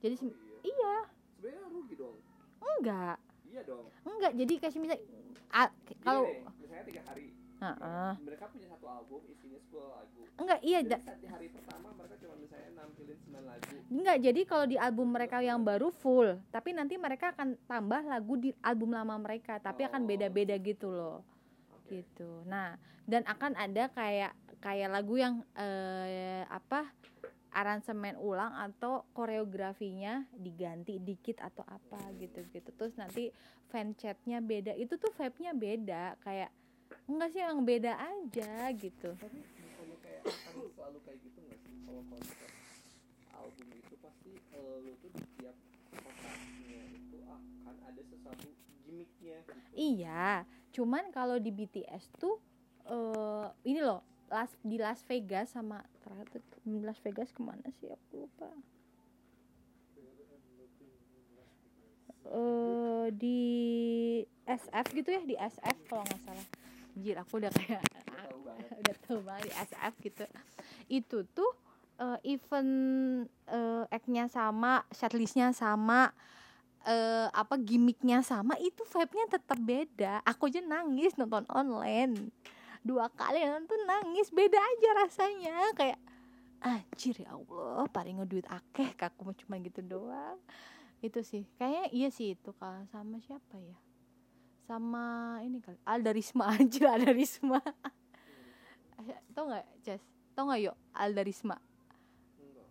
[0.01, 0.71] Jadi oh, iya.
[0.73, 0.95] iya.
[1.37, 2.17] Sebenarnya rugi dong.
[2.59, 3.17] Enggak.
[3.45, 3.85] Iya dong.
[4.03, 5.01] Enggak jadi kayak misalnya
[5.53, 5.69] ah,
[6.01, 6.23] kalau
[6.59, 7.27] misalnya tiga hari.
[7.55, 8.11] Heeh.
[8.19, 10.21] mereka punya satu album isinya 10 lagu.
[10.35, 13.75] Enggak iya jadi saat di hari pertama mereka cuma misalnya nampilin 9 lagu.
[13.87, 18.35] Enggak jadi kalau di album mereka yang baru full tapi nanti mereka akan tambah lagu
[18.35, 20.07] di album lama mereka tapi akan Oh.
[20.11, 21.23] beda-beda gitu loh.
[21.79, 22.03] Oke.
[22.03, 22.43] gitu.
[22.43, 22.75] Nah
[23.07, 26.91] dan akan ada kayak kayak lagu yang eh, apa
[27.55, 33.31] aransemen ulang atau koreografinya diganti dikit atau apa gitu gitu terus nanti
[33.71, 34.75] fan chatnya beda.
[34.75, 36.03] Itu tuh vibe nya beda.
[36.21, 36.51] Kayak
[37.07, 39.09] enggak sih yang beda aja gitu.
[39.17, 41.73] Tapi bukannya kayak akan selalu kayak gitu nggak sih?
[41.83, 42.37] Kalau konsep
[43.35, 45.55] album itu pasti eh, lu tuh di tiap
[45.91, 48.47] kotanya itu akan ada sesuatu
[48.85, 49.59] gimmicknya gitu.
[49.75, 52.39] Iya, cuman kalau di BTS tuh
[52.85, 58.25] eh ini loh, Las di Las Vegas sama terakhir Las Vegas ke mana sih aku
[58.25, 58.49] lupa.
[62.25, 63.41] Eh di
[64.49, 66.47] SF gitu ya di SF kalau nggak salah.
[66.95, 67.83] Anjir aku udah kayak
[68.81, 70.23] udah tahu banget di SF gitu.
[70.89, 71.51] Itu tuh
[72.01, 72.73] eh, event
[73.49, 76.09] eh, act-nya sama, setlistnya sama,
[76.85, 82.29] eh apa gimmicknya sama itu vibe-nya tetap beda aku aja nangis nonton online
[82.85, 84.29] dua kali nonton nangis.
[84.29, 85.73] Beda aja rasanya.
[85.73, 85.97] Kayak
[86.61, 90.37] anjir ya Allah paling ngeduit akeh aku mau cuma gitu doang.
[91.01, 91.49] Itu sih.
[91.57, 93.77] Kayaknya iya sih itu kalau sama siapa ya?
[94.69, 95.81] Sama ini kali.
[95.81, 97.57] Alda Risma anjir Alda Risma.
[99.35, 99.99] Tau nggak Jas
[100.35, 101.57] tau nggak yuk Alda Risma?
[102.39, 102.67] Enggak.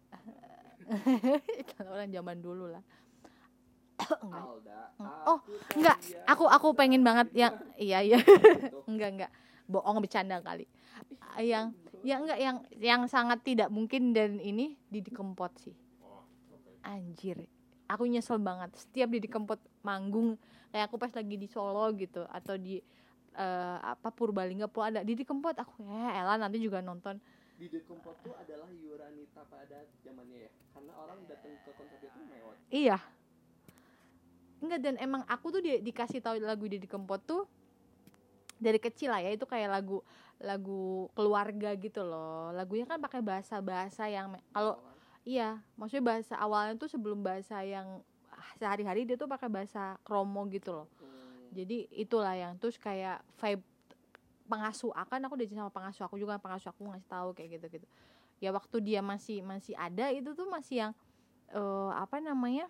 [1.76, 2.84] kalau orang zaman dulu lah.
[4.24, 4.44] Enggak.
[4.46, 4.80] Alda
[5.24, 5.40] Oh,
[5.74, 5.96] enggak
[6.28, 8.20] aku aku pengen banget yang iya iya.
[8.84, 9.32] Enggak enggak
[9.66, 10.68] bohong bercanda kali.
[11.40, 15.74] Yang ya enggak yang yang sangat tidak mungkin dan ini Didi Kempot sih.
[16.04, 16.22] Oh
[16.84, 17.48] anjir.
[17.88, 18.72] Aku nyesel banget.
[18.76, 20.36] Setiap Didi Kempot manggung
[20.72, 22.80] kayak aku pas lagi di Solo gitu atau di
[23.34, 27.18] eh, apa Purbalingga pun ada Didi Kempot aku ya elah nanti juga nonton.
[27.54, 30.52] Di The Kempot tuh adalah Yuranita pada zamannya ya?
[30.74, 32.98] Karena orang datang ke konser itu mewah iya.
[34.58, 37.46] Enggak dan emang aku tuh di, dikasih tahu lagu Didi Kempot tuh
[38.64, 40.00] dari kecil lah ya itu kayak lagu
[40.40, 44.80] lagu keluarga gitu loh lagunya kan pakai bahasa bahasa yang kalau
[45.24, 48.04] Iya, maksudnya bahasa awalnya tuh sebelum bahasa yang
[48.60, 50.88] sehari-hari dia tuh pakai bahasa kromo gitu loh.
[51.00, 51.48] Hmm.
[51.56, 53.64] Jadi itulah yang terus kayak vibe
[54.44, 57.88] pengasuh akan aku diajak sama pengasuh aku juga pengasuh aku ngasih tahu kayak gitu-gitu.
[58.36, 60.92] Ya waktu dia masih masih ada itu tuh masih yang
[61.48, 62.68] eh apa namanya?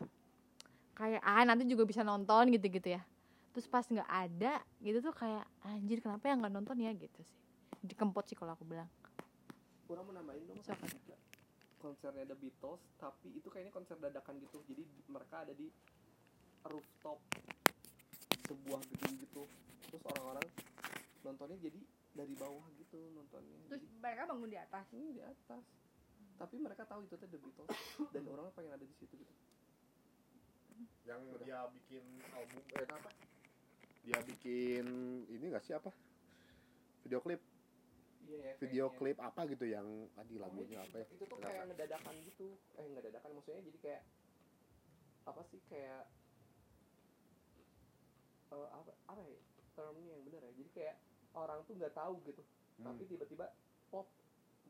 [0.94, 3.02] Kayak ah nanti juga bisa nonton gitu-gitu ya.
[3.54, 7.38] Terus pas nggak ada gitu tuh kayak anjir kenapa yang nggak nonton ya gitu sih.
[7.86, 8.90] Dikempot sih kalau aku bilang.
[9.84, 10.80] kurang menambahin dong Siapa?
[10.88, 11.20] Kak.
[11.76, 14.80] konsernya The Beatles tapi itu kayaknya konser dadakan gitu jadi
[15.12, 15.68] mereka ada di
[16.64, 17.20] rooftop
[18.48, 19.42] sebuah gedung gitu
[19.84, 20.48] terus orang-orang
[21.20, 21.80] nontonnya jadi
[22.16, 24.86] dari bawah gitu nontonnya jadi mereka bangun di atas.
[24.96, 25.64] ini di atas
[26.40, 27.70] tapi mereka tahu itu tuh The Beatles
[28.16, 29.34] dan orang pengen ada di situ gitu
[31.04, 33.12] yang dia bikin album eh apa
[34.04, 34.84] dia bikin
[35.26, 35.90] ini gak sih apa
[37.00, 37.40] video klip
[38.24, 38.98] Iya, ya, video kayaknya.
[38.98, 41.44] klip apa gitu yang tadi lagunya itu- apa ya itu tuh Kenapa?
[41.46, 44.02] kayak ngedadakan gitu eh ngedadakan maksudnya jadi kayak
[45.24, 46.02] apa sih kayak
[48.50, 49.40] eh, apa apa ya
[49.74, 50.96] termnya yang benar ya jadi kayak
[51.34, 52.42] orang tuh nggak tahu gitu
[52.74, 52.90] Hmm.
[52.90, 53.46] tapi tiba-tiba
[53.86, 54.10] pop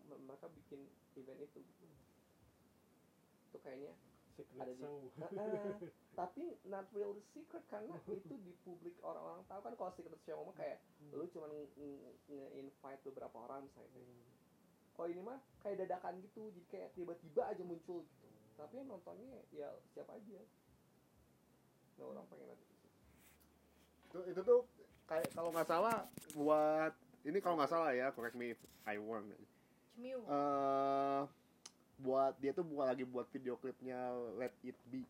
[0.05, 1.85] mereka bikin event itu gitu.
[3.47, 3.97] itu kayaknya
[4.35, 4.85] secret Ada di-
[5.35, 9.61] Eh, eh, tapi not really secret karena itu di publik orang-orang tahu.
[9.62, 10.78] Kan kalau secret show mah kayak
[11.11, 11.70] lu cuma nge-
[12.26, 14.03] nge-invite beberapa orang misalnya
[14.95, 18.26] kalau ini mah kayak dadakan gitu jadi kayak tiba-tiba aja muncul gitu.
[18.55, 20.39] Tapi yang nontonnya ya siapa aja.
[21.99, 22.87] Nah orang pengen situ.
[24.05, 24.61] itu itu tuh
[25.07, 26.95] kayak kalau nggak salah buat
[27.26, 29.26] ini kalau nggak salah ya correct me if I wrong.
[29.95, 30.22] Cemiu.
[32.05, 33.96] Buat dia tuh bukan lagi buat video klipnya
[34.36, 35.09] Let It Be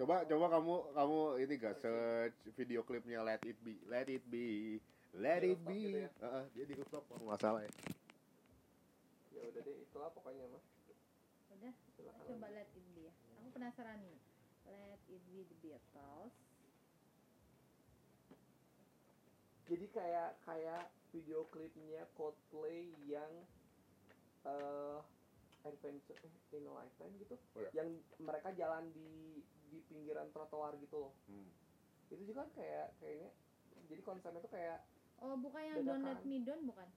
[0.00, 4.80] coba coba kamu kamu ini gak search video klipnya Let It Be Let It Be
[5.14, 6.10] Let Di It Be gitu ya?
[6.24, 7.72] Heeh, dia di rooftop kalau nggak salah ya
[9.36, 10.62] ya udah deh itulah pokoknya mah
[11.54, 11.70] Udah,
[12.26, 13.14] coba let it be ya.
[13.38, 14.18] Aku penasaran nih.
[14.66, 16.34] Let it be the Beatles.
[19.64, 23.32] jadi kayak kayak video klipnya Coldplay yang
[24.44, 24.98] eh
[25.64, 27.70] adventure eh, in a lifetime gitu Oh, ya.
[27.74, 27.88] yang
[28.20, 31.48] mereka jalan di di pinggiran trotoar gitu loh Hmm.
[32.06, 33.30] itu juga kan kayak kayaknya
[33.88, 34.78] jadi konsepnya tuh kayak
[35.16, 36.28] Oh, bukan yang Don't Let Dadakan.
[36.28, 36.88] Me Down bukan?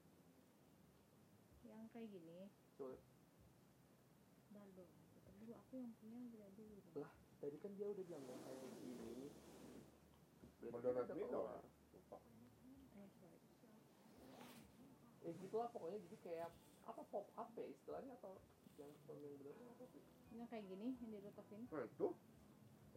[1.64, 2.50] Yang kayak gini.
[2.76, 2.98] Dong.
[4.50, 4.66] Bentar
[5.38, 6.76] dulu aku yang punya udah dulu.
[6.92, 7.06] dong.
[7.06, 7.14] Lah.
[7.38, 9.30] tadi kan dia udah bilang kayak gini
[10.60, 11.24] Berarti Don't kita Let Me.
[11.30, 11.62] Down.
[15.22, 16.50] Eh, eh gitulah pokoknya jadi kayak
[16.88, 18.40] apa pop up ya istilahnya atau
[18.80, 21.66] yang yang bener apa sih Yang kayak gini yang di rooftop ini.
[21.68, 22.08] nah itu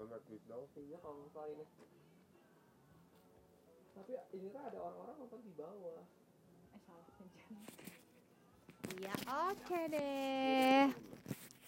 [0.01, 1.65] Me Down iya kalau salah ini
[3.93, 6.01] tapi ini kan ada orang-orang nonton di bawah
[6.71, 7.03] Eh, salah.
[8.95, 10.87] Iya, oke deh.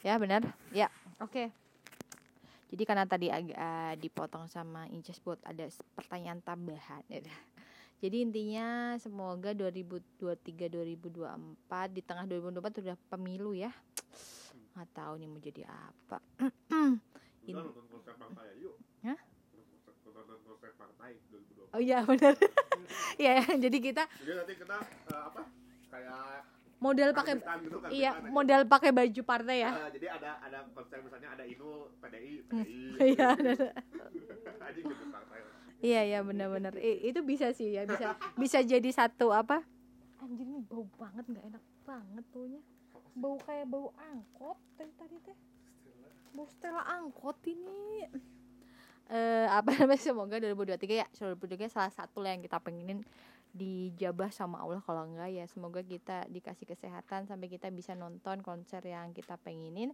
[0.06, 0.46] Ya, benar.
[0.70, 0.86] Ya,
[1.18, 1.50] oke.
[2.70, 5.66] Jadi karena tadi agak eh, dipotong sama Inces buat ada
[5.98, 7.18] pertanyaan tambahan ya.
[8.02, 13.70] Jadi intinya semoga 2023 2024 di tengah 2024 sudah pemilu ya.
[14.74, 16.18] Nggak tahu nih mau jadi apa.
[17.46, 18.74] Yuk
[19.06, 19.18] Hah?
[20.18, 22.34] nonton konser partai 2020 Oh iya benar.
[23.22, 25.42] Iya, jadi kita jadi nanti kita eh, apa
[25.88, 26.44] kayak
[26.82, 28.28] modal pakai gitu, karbitan iya, aja.
[28.28, 29.70] modal pakai baju partai ya.
[29.78, 32.34] Eh, jadi ada ada konser misalnya ada Inul PDI.
[32.50, 32.80] PDI
[33.14, 33.70] Iya, benar.
[34.66, 35.38] aja gitu partai
[35.82, 36.78] Iya iya benar-benar.
[36.78, 39.66] I- itu bisa sih ya bisa bisa jadi satu apa?
[40.22, 42.62] Anjir ini bau banget nggak enak banget tuhnya
[43.12, 45.36] bau kayak bau angkot tadi tadi teh.
[46.32, 48.06] Bau setelah angkot ini.
[49.10, 50.00] Eh apa namanya?
[50.00, 53.02] Semoga 2023 ya 2023 salah satu lah yang kita pengenin
[53.52, 58.80] dijabah sama Allah kalau enggak ya semoga kita dikasih kesehatan sampai kita bisa nonton konser
[58.84, 59.92] yang kita pengenin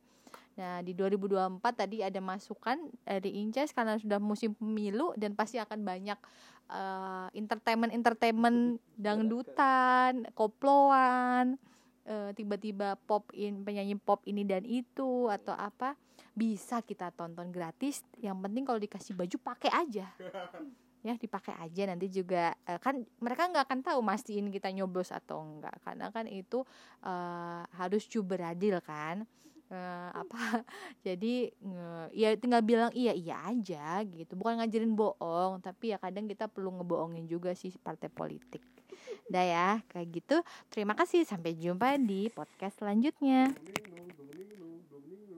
[0.59, 2.75] Nah, di 2024 tadi ada masukan
[3.07, 6.19] dari Inces karena sudah musim pemilu dan pasti akan banyak
[6.69, 11.55] eh, entertainment-entertainment dangdutan, koploan,
[12.03, 15.95] eh, tiba-tiba pop in penyanyi pop ini dan itu atau apa
[16.35, 18.03] bisa kita tonton gratis.
[18.19, 20.11] Yang penting kalau dikasih baju pakai aja.
[21.09, 21.83] ya dipakai aja.
[21.89, 26.29] Nanti juga eh, kan mereka nggak akan tahu mastiin kita nyoblos atau enggak karena kan
[26.29, 26.63] itu
[27.03, 29.25] eh, harus cuberadil kan.
[29.69, 30.41] Eh, apa
[31.07, 34.37] jadi nge- ya tinggal bilang iya iya aja gitu.
[34.37, 38.61] Bukan ngajarin bohong tapi ya kadang kita perlu ngebohongin juga sih partai politik.
[39.29, 40.37] Dah ya kayak gitu.
[40.73, 41.25] Terima kasih.
[41.29, 43.53] Sampai jumpa di podcast selanjutnya